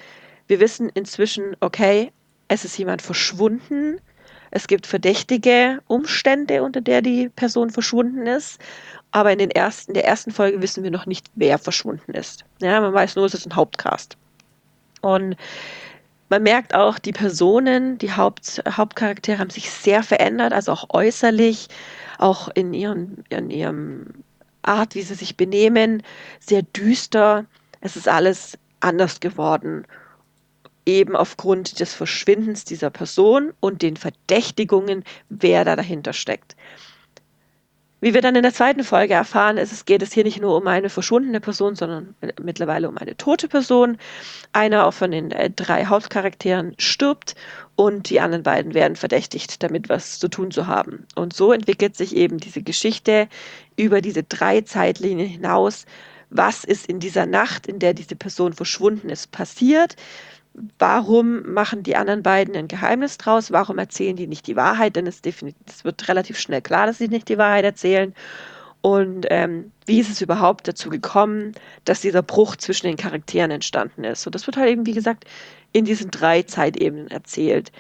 [0.48, 2.12] Wir wissen inzwischen, okay,
[2.48, 4.00] es ist jemand verschwunden
[4.56, 8.58] es gibt verdächtige Umstände, unter der die Person verschwunden ist.
[9.12, 12.46] Aber in, den ersten, der ersten Folge wissen wir noch nicht, wer verschwunden ist.
[12.62, 14.16] Ja, man weiß nur, es ist ein Hauptcast.
[15.02, 15.36] Und
[16.30, 21.68] man merkt auch, die Personen, die Haupt, Hauptcharaktere haben sich sehr verändert, also auch äußerlich,
[22.18, 24.24] auch in ihren, in ihrem
[24.62, 26.02] Art, wie sie sich benehmen,
[26.40, 27.44] sehr düster.
[27.82, 29.86] Es ist alles anders geworden
[30.86, 36.56] eben aufgrund des Verschwindens dieser Person und den Verdächtigungen, wer da dahinter steckt.
[38.06, 40.56] Wie wir dann in der zweiten Folge erfahren, ist, es geht es hier nicht nur
[40.56, 43.98] um eine verschwundene Person, sondern mittlerweile um eine tote Person.
[44.54, 47.34] Einer von den äh, drei Hauptcharakteren stirbt
[47.76, 51.08] und die anderen beiden werden verdächtigt, damit was zu tun zu haben.
[51.16, 53.28] Und so entwickelt sich eben diese Geschichte
[53.76, 55.88] über diese drei Zeitlinien hinaus.
[56.30, 59.96] Was ist in dieser Nacht, in der diese Person verschwunden ist, passiert?
[60.80, 63.52] Warum machen die anderen beiden ein Geheimnis draus?
[63.52, 64.96] Warum erzählen die nicht die Wahrheit?
[64.96, 68.14] Denn es, es wird relativ schnell klar, dass sie nicht die Wahrheit erzählen.
[68.82, 71.54] Und ähm, wie ist es überhaupt dazu gekommen,
[71.86, 74.26] dass dieser Bruch zwischen den Charakteren entstanden ist?
[74.26, 75.26] Und das wird halt eben, wie gesagt,
[75.72, 77.72] in diesen drei Zeitebenen erzählt.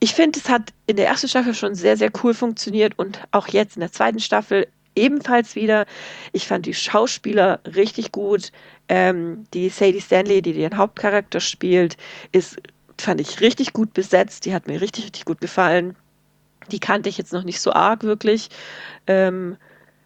[0.00, 3.48] Ich finde, es hat in der ersten Staffel schon sehr, sehr cool funktioniert und auch
[3.48, 5.86] jetzt in der zweiten Staffel ebenfalls wieder.
[6.32, 8.50] Ich fand die Schauspieler richtig gut.
[8.88, 11.96] Ähm, die Sadie Stanley, die den Hauptcharakter spielt,
[12.32, 12.56] ist,
[12.98, 14.44] fand ich richtig gut besetzt.
[14.44, 15.96] Die hat mir richtig, richtig gut gefallen.
[16.70, 18.48] Die kannte ich jetzt noch nicht so arg wirklich.
[19.06, 19.56] Ähm,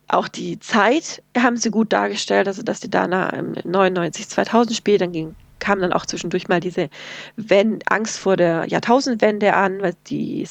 [0.09, 5.13] auch die Zeit haben sie gut dargestellt, also dass die da 99, 2000 spielt, dann
[5.13, 6.91] ging kam dann auch zwischendurch mal diese
[7.37, 10.45] Wend Angst vor der Jahrtausendwende an, weil die,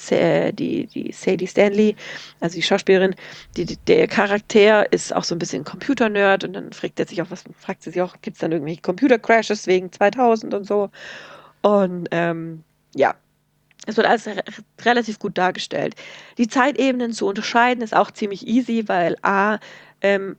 [0.53, 1.97] die, die Sadie Stanley,
[2.39, 3.13] also die Schauspielerin,
[3.57, 7.29] die, der Charakter ist auch so ein bisschen Computer-Nerd und dann fragt er sich auch,
[7.29, 10.89] was fragt sie sich auch, gibt es dann irgendwelche Computer-Crashes wegen 2000 und so.
[11.61, 12.63] Und ähm,
[12.95, 13.13] ja,
[13.87, 14.41] es wird alles re
[14.83, 15.95] relativ gut dargestellt.
[16.37, 19.59] Die Zeitebenen zu unterscheiden ist auch ziemlich easy, weil A,
[19.99, 20.37] ähm,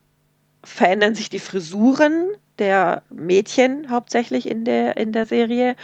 [0.63, 2.29] verändern sich die Frisuren
[2.59, 5.75] der Mädchen hauptsächlich in der, in der Serie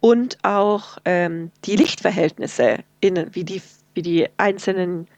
[0.00, 3.62] und auch ähm, die Lichtverhältnisse, in, wie, die,
[3.94, 5.08] wie die einzelnen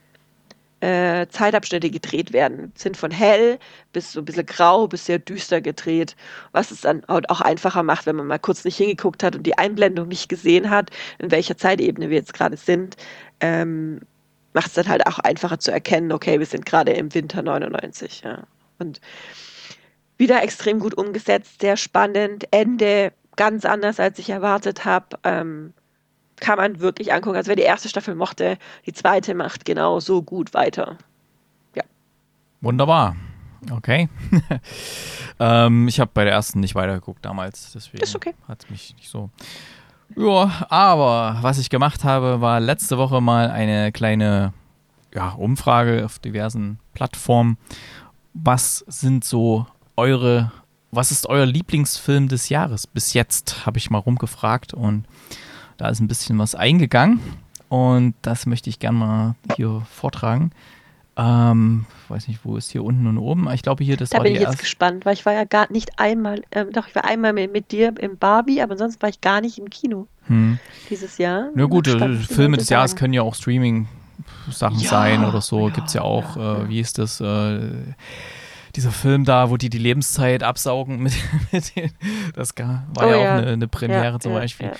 [0.81, 3.59] äh, Zeitabschnitte gedreht werden, sind von hell
[3.93, 6.15] bis so ein bisschen grau bis sehr düster gedreht,
[6.53, 9.59] was es dann auch einfacher macht, wenn man mal kurz nicht hingeguckt hat und die
[9.59, 12.97] Einblendung nicht gesehen hat, in welcher Zeitebene wir jetzt gerade sind,
[13.41, 14.01] ähm,
[14.53, 18.23] macht es dann halt auch einfacher zu erkennen, okay, wir sind gerade im Winter 99.
[18.25, 18.45] Ja.
[18.79, 19.01] Und
[20.19, 25.19] wieder extrem gut umgesetzt, sehr spannend, Ende ganz anders, als ich erwartet habe.
[25.25, 25.73] Ähm,
[26.37, 27.37] kann man wirklich angucken.
[27.37, 30.99] Also wer die erste Staffel mochte, die zweite macht genau so gut weiter.
[31.75, 31.83] Ja.
[32.61, 33.17] Wunderbar.
[33.73, 34.09] Okay.
[35.41, 38.35] ähm, ich habe bei der ersten nicht weitergeguckt damals, deswegen Ist okay.
[38.47, 39.31] hat es mich nicht so.
[40.17, 44.53] Ja, aber was ich gemacht habe, war letzte Woche mal eine kleine
[45.13, 47.59] ja, Umfrage auf diversen Plattformen
[48.45, 49.67] was sind so
[49.99, 50.53] eure,
[50.91, 52.87] was ist euer Lieblingsfilm des Jahres?
[52.87, 55.05] Bis jetzt habe ich mal rumgefragt und
[55.77, 57.21] da ist ein bisschen was eingegangen
[57.69, 60.53] und das möchte ich gerne mal hier vortragen.
[61.21, 63.51] Ähm, weiß nicht, wo ist hier unten und oben?
[63.53, 64.63] Ich glaube hier, das da war bin die ich jetzt erste.
[64.63, 67.73] gespannt, weil ich war ja gar nicht einmal, ähm, doch ich war einmal mit, mit
[67.73, 70.59] dir im Barbie, aber sonst war ich gar nicht im Kino Hm.
[70.89, 71.49] dieses Jahr.
[71.57, 73.01] Na gut, Spannend, äh, Filme des Jahres sagen.
[73.01, 75.69] können ja auch Streaming-Sachen Ja, sein oder so.
[75.69, 77.21] ja, Gibt es ja auch, ja, äh, wie ist das?
[77.21, 77.61] Äh,
[78.77, 81.15] dieser Film da, wo die die Lebenszeit absaugen mit,
[81.53, 81.91] mit den,
[82.35, 83.17] das war Oh ja, ja.
[83.17, 84.73] auch eine, eine Premiere Ja, zum Beispiel.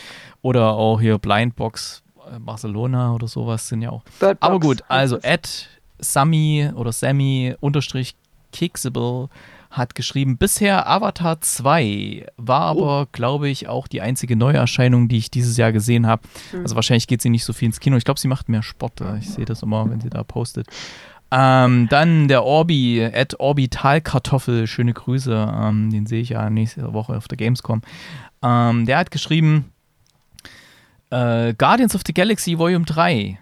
[0.43, 4.03] Oder auch hier Blindbox äh, Barcelona oder sowas sind ja auch.
[4.21, 5.19] Bird Aber gut, also.
[5.19, 5.69] Ed
[6.01, 8.15] Sammy oder Sammy unterstrich
[8.53, 9.29] Kicksable
[9.71, 15.31] hat geschrieben, bisher Avatar 2 war aber, glaube ich, auch die einzige Neuerscheinung, die ich
[15.31, 16.23] dieses Jahr gesehen habe.
[16.63, 17.97] Also wahrscheinlich geht sie nicht so viel ins Kino.
[17.97, 19.03] Ich glaube, sie macht mehr Sport.
[19.21, 20.69] Ich sehe das immer, wenn sie da postet.
[21.31, 27.17] Ähm, dann der Orbi, at Orbitalkartoffel, schöne Grüße, ähm, den sehe ich ja nächste Woche
[27.17, 27.83] auf der Gamescom.
[28.43, 29.67] Ähm, der hat geschrieben,
[31.11, 33.39] äh, Guardians of the Galaxy Volume 3.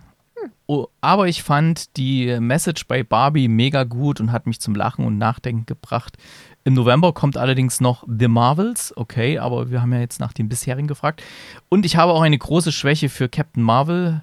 [0.68, 5.04] Oh, aber ich fand die Message bei Barbie mega gut und hat mich zum Lachen
[5.04, 6.16] und Nachdenken gebracht.
[6.64, 10.48] Im November kommt allerdings noch The Marvels, okay, aber wir haben ja jetzt nach den
[10.48, 11.22] bisherigen gefragt.
[11.68, 14.22] Und ich habe auch eine große Schwäche für Captain Marvel,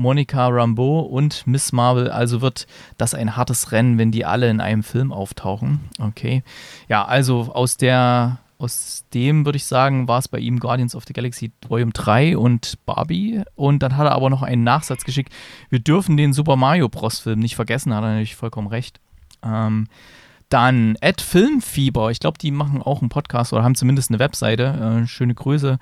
[0.00, 2.66] Monica Rambeau und Miss Marvel, also wird
[2.98, 5.80] das ein hartes Rennen, wenn die alle in einem Film auftauchen.
[5.98, 6.42] Okay.
[6.88, 11.04] Ja, also aus der aus dem würde ich sagen, war es bei ihm Guardians of
[11.06, 13.42] the Galaxy Volume 3 und Barbie.
[13.54, 15.32] Und dann hat er aber noch einen Nachsatz geschickt.
[15.70, 17.20] Wir dürfen den Super Mario Bros.
[17.20, 19.00] Film nicht vergessen, hat er natürlich vollkommen recht.
[19.42, 19.86] Ähm,
[20.50, 25.02] dann Ed Filmfieber, ich glaube, die machen auch einen Podcast oder haben zumindest eine Webseite.
[25.04, 25.78] Äh, schöne Grüße.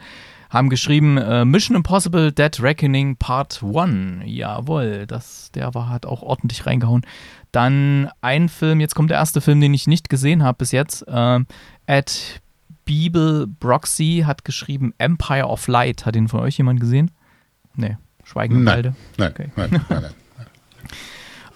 [0.51, 4.22] Haben geschrieben, äh, Mission Impossible Dead Reckoning Part 1.
[4.24, 7.03] Jawohl, das, der war, hat auch ordentlich reingehauen.
[7.53, 11.07] Dann ein Film, jetzt kommt der erste Film, den ich nicht gesehen habe bis jetzt.
[11.07, 11.40] Äh,
[11.86, 12.40] Ed
[12.84, 16.07] Bibel Broxy hat geschrieben Empire of Light.
[16.07, 17.11] Hat den von euch jemand gesehen?
[17.74, 18.74] Nee, Schweigen im Nein.
[18.74, 18.94] Walde.
[19.18, 19.49] Nein, Okay.
[19.57, 20.11] nein, nein, nein.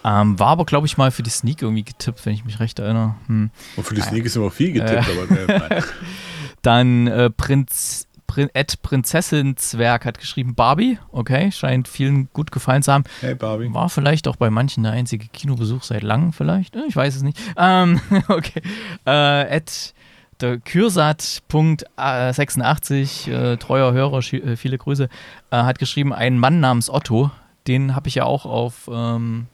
[0.05, 2.77] Ähm, war aber, glaube ich, mal für die Sneak irgendwie getippt, wenn ich mich recht
[2.79, 3.15] erinnere.
[3.27, 3.51] Hm.
[3.77, 5.81] Und für die Sneak ist immer viel getippt, aber äh.
[6.61, 10.97] Dann äh, Prinz, Prin, Ed Prinzessin Zwerg hat geschrieben Barbie.
[11.11, 13.03] Okay, scheint vielen gut gefallen zu haben.
[13.21, 13.71] Hey Barbie.
[13.71, 16.75] War vielleicht auch bei manchen der einzige Kinobesuch seit langem vielleicht.
[16.87, 17.37] Ich weiß es nicht.
[17.57, 18.63] Ähm, okay.
[19.05, 19.93] Äh, Ed
[20.41, 25.09] der Kürsat.86, äh, treuer Hörer, äh, viele Grüße,
[25.51, 27.29] äh, hat geschrieben, ein Mann namens Otto.
[27.67, 29.45] Den habe ich ja auch auf, ähm,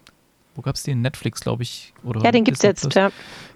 [0.60, 1.00] wo gab es den?
[1.00, 1.94] Netflix, glaube ich.
[2.04, 3.12] Oder Ja, den gibt's Disney jetzt, ja.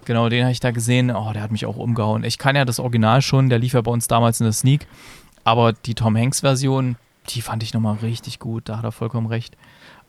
[0.06, 1.10] Genau, den habe ich da gesehen.
[1.14, 2.24] Oh, der hat mich auch umgehauen.
[2.24, 4.86] Ich kann ja das Original schon, der lief ja bei uns damals in der Sneak.
[5.44, 6.96] Aber die Tom Hanks-Version,
[7.28, 8.70] die fand ich nochmal richtig gut.
[8.70, 9.54] Da hat er vollkommen recht.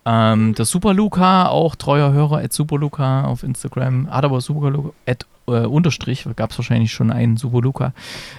[0.05, 4.69] Ähm, der Super Luca, auch treuer Hörer, at Super Luca auf Instagram, hat aber Super
[4.69, 7.91] Luca, at, äh, Unterstrich, gab es wahrscheinlich schon einen Super Luca.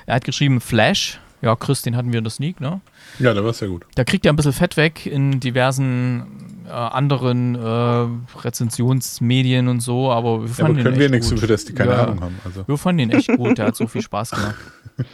[0.07, 1.21] Er hat geschrieben Flash.
[1.43, 2.81] Ja, Chris, den hatten wir in der Sneak, ne?
[3.19, 3.85] Ja, da war es ja gut.
[3.95, 8.07] Da kriegt er ein bisschen Fett weg in diversen äh, anderen äh,
[8.39, 11.75] Rezensionsmedien und so, aber wir Ja, fanden aber können den wir nichts für das, die
[11.75, 12.03] keine Ja.
[12.05, 12.41] Ahnung haben.
[12.45, 12.67] Also.
[12.67, 14.57] Wir fanden ihn echt gut, der hat so viel Spaß gemacht.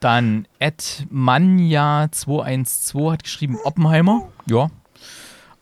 [0.00, 4.28] Dann Ed Manja212 hat geschrieben Oppenheimer.
[4.46, 4.68] Ja.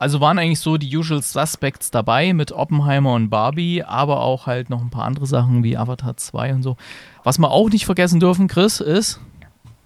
[0.00, 4.70] Also waren eigentlich so die Usual Suspects dabei mit Oppenheimer und Barbie, aber auch halt
[4.70, 6.76] noch ein paar andere Sachen wie Avatar 2 und so.
[7.24, 9.18] Was wir auch nicht vergessen dürfen, Chris, ist,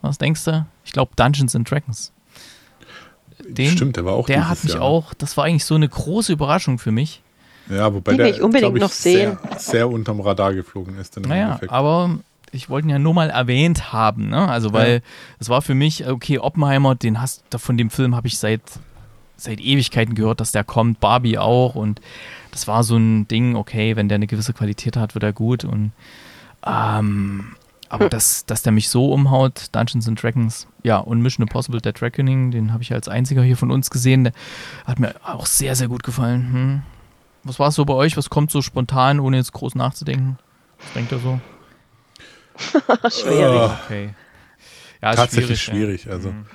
[0.03, 0.67] was denkst du?
[0.85, 2.13] Ich glaube Dungeons and Dragons.
[3.49, 5.89] Den, Stimmt, der war auch Der hat mich Jahr, auch, das war eigentlich so eine
[5.89, 7.23] große Überraschung für mich.
[7.71, 9.39] Ja, wobei Den will der ich unbedingt glaub noch sehen.
[9.51, 11.19] Sehr, sehr unterm Radar geflogen ist.
[11.21, 11.73] Naja, Endeffekt.
[11.73, 12.19] aber
[12.51, 14.49] ich wollte ihn ja nur mal erwähnt haben, ne?
[14.49, 15.01] Also weil Ja.
[15.39, 18.61] es war für mich, okay, Oppenheimer, den hast von dem Film habe ich seit
[19.37, 22.01] seit Ewigkeiten gehört, dass der kommt, Barbie auch und
[22.53, 25.65] das war so ein Ding, okay, wenn der eine gewisse Qualität hat, wird er gut
[25.65, 25.91] und
[26.65, 27.57] ähm,
[27.93, 32.01] aber dass, dass der mich so umhaut, Dungeons and Dragons, ja, und Mission Impossible Dead
[32.01, 34.33] Reckoning, den habe ich als einziger hier von uns gesehen, der
[34.87, 36.53] hat mir auch sehr, sehr gut gefallen.
[36.53, 36.83] Hm.
[37.45, 38.17] Was war es so bei euch?
[38.17, 40.39] Was kommt so spontan, ohne jetzt groß nachzudenken?
[40.79, 41.39] Was denkt ihr so?
[43.11, 43.61] Schwierig.
[43.61, 44.15] Ah, Okay.
[45.03, 46.03] Ja, tatsächlich schwierig.
[46.03, 46.11] schwierig.
[46.11, 46.31] Also.
[46.31, 46.47] Mhm.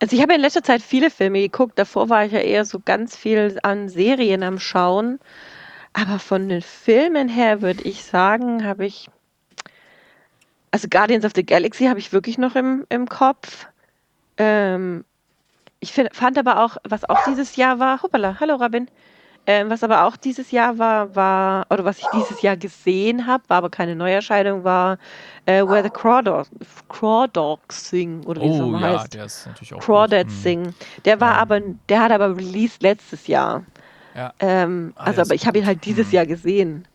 [0.00, 1.78] Also ich habe in letzter Zeit viele Filme geguckt.
[1.78, 5.18] Davor war ich ja eher so ganz viel an Serien am Schauen.
[5.92, 9.08] Aber von den Filmen her würde ich sagen, habe ich.
[10.70, 13.66] Also Guardians of the Galaxy habe ich wirklich noch im, im Kopf.
[14.36, 15.04] Ähm,
[15.80, 18.88] ich find, fand aber auch, was auch dieses Jahr war, hoppala, hallo Robin.
[19.46, 23.44] Ähm, was aber auch dieses Jahr war, war, oder was ich dieses Jahr gesehen habe,
[23.48, 24.98] war aber keine Neuerscheinung, war
[25.46, 26.50] äh, Where the Crawdogs,
[26.90, 29.14] Crawdogs Sing, oder wie es Oh nochmal ja, heißt.
[29.14, 29.80] der ist natürlich auch.
[29.80, 30.36] Crawdad gut.
[30.36, 30.42] Mhm.
[30.42, 30.74] Sing.
[31.06, 31.38] Der war Ja.
[31.40, 33.64] aber, der hat aber released letztes Jahr.
[34.18, 34.34] Ja.
[34.40, 36.12] Ähm, Ah, also, aber ich habe ihn halt dieses Mhm.
[36.12, 36.88] Jahr gesehen.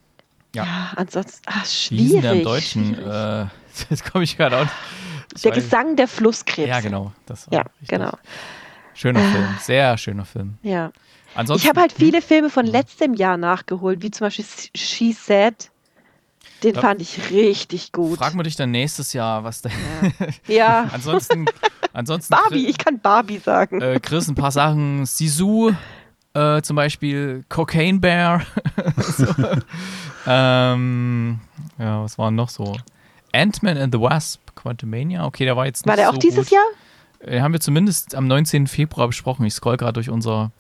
[0.54, 0.66] Ja.
[0.66, 2.24] Ja, ansonsten, hieß schwierig.
[2.40, 3.00] im Deutschen?
[3.00, 3.46] Äh,
[3.90, 4.68] jetzt komme ich gerade
[5.34, 6.68] Ich der weiß- Gesang der Flusskrebs.
[6.68, 7.14] Ja, genau.
[7.26, 7.88] Das Ja, richtig.
[7.88, 8.12] genau.
[8.94, 9.48] Schöner Film.
[9.62, 10.58] Sehr schöner Film.
[10.62, 10.92] Ja.
[11.34, 14.46] Ansonsten, Ich habe halt viele Filme von letztem Jahr nachgeholt, wie zum Beispiel
[14.76, 15.72] She Said.
[16.62, 16.82] Den Ja.
[16.82, 18.20] fand ich richtig gut.
[18.20, 19.70] Frag mal dich dann nächstes Jahr, was da.
[20.48, 21.46] Ja, ansonsten,
[21.94, 23.82] ansonsten Barbie, ich kann Barbie sagen.
[23.82, 25.06] äh, Chris ein paar Sachen.
[25.08, 25.74] Sisu,
[26.34, 28.42] äh, zum Beispiel Cocaine Bear.
[28.98, 29.26] so.
[30.28, 31.40] ähm,
[31.78, 32.76] ja, was war noch so?
[33.34, 35.26] Ant-Man and the Wasp, Quantumania.
[35.26, 36.52] Okay, der war jetzt nicht war der auch so dieses gut.
[36.52, 36.64] Jahr?
[37.26, 38.68] Den haben wir zumindest am 19.
[38.68, 39.46] Februar besprochen.
[39.46, 40.52] Ich scroll gerade durch unser.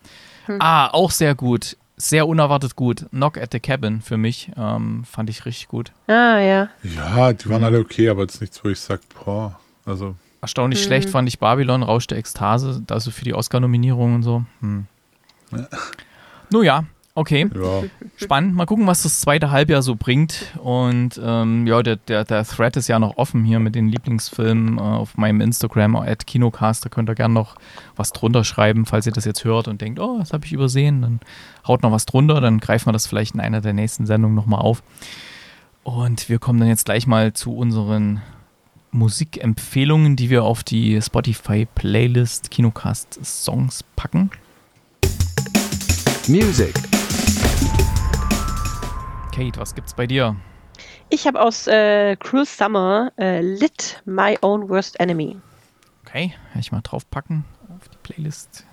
[0.45, 0.57] Hm.
[0.59, 1.78] Ah, auch sehr gut.
[1.97, 3.05] sehr unerwartet gut.
[3.11, 4.51] Knock at the Cabin für mich.
[4.57, 5.91] Ähm, fand ich richtig gut.
[6.07, 6.69] Ah, ja.
[6.84, 10.15] Ja, die waren alle okay, aber jetzt nichts, wo ich sage, boah, also.
[10.41, 14.43] Erstaunlich schlecht fand ich Babylon, Rausch der Ekstase, also für die Oscar-Nominierung und so.
[14.59, 14.88] Hm.
[16.49, 16.84] Nun ja,
[17.16, 17.49] okay.
[17.54, 17.84] Ja,
[18.16, 18.56] Spannend.
[18.56, 20.54] Mal gucken, was das zweite Halbjahr so bringt.
[20.62, 24.78] Und ähm, ja, der, der, der Thread ist ja noch offen hier mit den Lieblingsfilmen
[24.78, 26.86] äh, auf meinem Instagram, at Kinocast.
[26.86, 27.56] Da könnt ihr gerne noch
[27.95, 31.01] was drunter schreiben, falls ihr das jetzt hört und denkt, oh, das habe ich übersehen.
[31.01, 31.20] Dann
[31.68, 34.62] haut noch was drunter, dann greifen wir das vielleicht in einer der nächsten Sendungen nochmal
[34.62, 34.84] auf.
[35.84, 38.22] Und wir kommen dann jetzt gleich mal zu unseren
[38.91, 44.30] Musikempfehlungen, die wir auf die Spotify-Playlist Kinocast Songs packen.
[46.28, 46.74] Music.
[49.34, 50.36] Kate, was gibt's bei dir?
[51.09, 55.38] Ich habe aus äh, Cruel Summer äh, Lit My Own Worst Enemy.
[56.05, 57.43] Okay, werde ich mal draufpacken
[57.76, 58.65] auf die Playlist.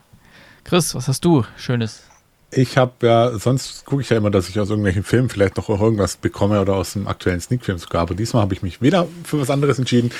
[0.64, 2.04] Chris, was hast du Schönes?
[2.52, 5.68] ich habe ja, sonst gucke ich ja immer, dass ich aus irgendwelchen Filmen vielleicht noch
[5.68, 9.40] irgendwas bekomme oder aus dem aktuellen Sneak-Film sogar, aber diesmal habe ich mich wieder für
[9.40, 10.10] was anderes entschieden.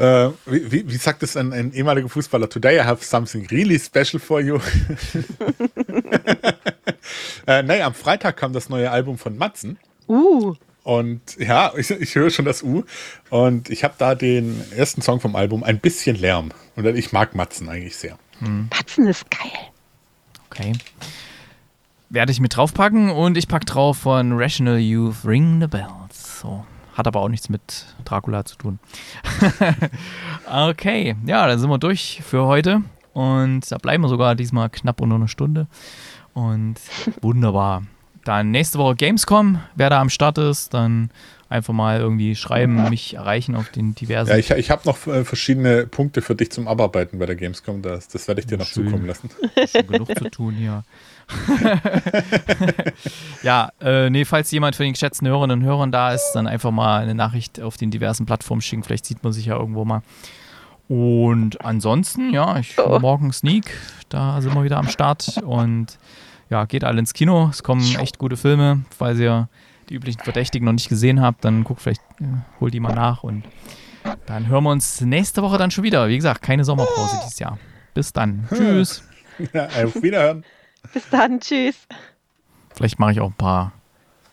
[0.00, 2.48] Äh, wie, wie, sagt es ein, ein ehemaliger Fußballer?
[2.48, 4.58] Today I have something really special for you.
[7.46, 9.78] äh, nee, am Freitag kam das neue Album von Matzen.
[10.08, 12.84] Uh, Und ja, ich, ich höre schon das U.
[13.28, 16.48] Und ich habe da den ersten Song vom Album, ein bisschen Lärm.
[16.76, 18.18] Und ich mag Matzen eigentlich sehr.
[18.70, 19.52] Patzen ist geil.
[20.46, 20.72] Okay.
[22.08, 26.40] Werde ich mit draufpacken und ich pack drauf von Rational Youth Ring the Bells.
[26.40, 26.64] So.
[27.00, 28.78] Hat aber auch nichts mit Dracula zu tun.
[30.52, 32.82] okay, ja, dann sind wir durch für heute.
[33.14, 35.66] Und da bleiben wir sogar diesmal knapp unter einer Stunde.
[36.34, 36.74] Und
[37.22, 37.84] wunderbar.
[38.24, 39.60] Dann nächste Woche Gamescom.
[39.74, 41.10] Wer da am Start ist, dann
[41.48, 44.30] einfach mal irgendwie schreiben, mich erreichen auf den diversen.
[44.30, 47.82] Ja, ich, ich habe noch äh, verschiedene Punkte für dich zum Abarbeiten bei der Gamescom.
[47.82, 48.86] Das, das werde ich dir noch Schön.
[48.86, 49.30] zukommen lassen.
[49.68, 50.84] schon genug zu tun hier.
[53.42, 56.70] ja, äh, nee, falls jemand von den geschätzten Hörerinnen und Hörern da ist, dann einfach
[56.70, 58.82] mal eine Nachricht auf den diversen Plattformen schicken.
[58.82, 60.02] Vielleicht sieht man sich ja irgendwo mal.
[60.88, 62.98] Und ansonsten, ja, ich Oh.
[62.98, 63.72] morgen Sneak,
[64.08, 65.98] da sind wir wieder am Start und
[66.50, 67.48] ja, geht alle ins Kino.
[67.50, 68.82] Es kommen echt gute Filme.
[68.96, 69.48] Falls ihr
[69.88, 72.24] die üblichen Verdächtigen noch nicht gesehen habt, dann guckt vielleicht, äh,
[72.60, 73.44] holt die mal nach und
[74.26, 76.08] dann hören wir uns nächste Woche dann schon wieder.
[76.08, 77.58] Wie gesagt, keine Sommerpause dieses Jahr.
[77.94, 78.46] Bis dann.
[78.54, 79.04] Tschüss.
[79.54, 80.44] Ja, auf Wiederhören.
[80.92, 81.76] Bis dann, tschüss.
[82.74, 83.72] Vielleicht mache ich auch ein paar,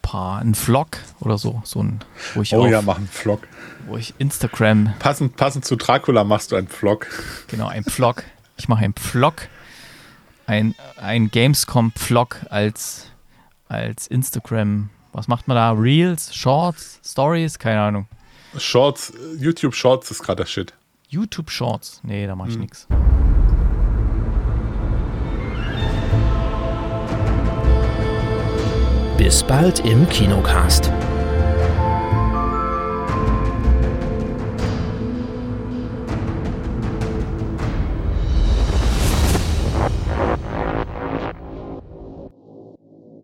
[0.02, 2.00] paar einen Vlog oder so, so ein,
[2.34, 3.48] wo ich Oh auf, ja, mach einen Vlog.
[3.88, 7.08] wo ich Instagram, Passend, passend zu Dracula machst du einen Vlog.
[7.48, 8.24] genau ein Vlog.
[8.58, 9.48] Ich mache einen Vlog,
[10.48, 13.12] ein ein Gamescom Vlog als
[13.68, 14.90] als Instagram.
[15.14, 15.72] Was macht man da?
[15.72, 18.08] Reels, Shorts, Stories, keine Ahnung.
[18.58, 20.74] Shorts, YouTube Shorts ist gerade der Shit.
[21.10, 22.00] YouTube Shorts.
[22.04, 22.88] Nee, da mache ich nichts.
[29.18, 30.92] Bis bald im Kinocast.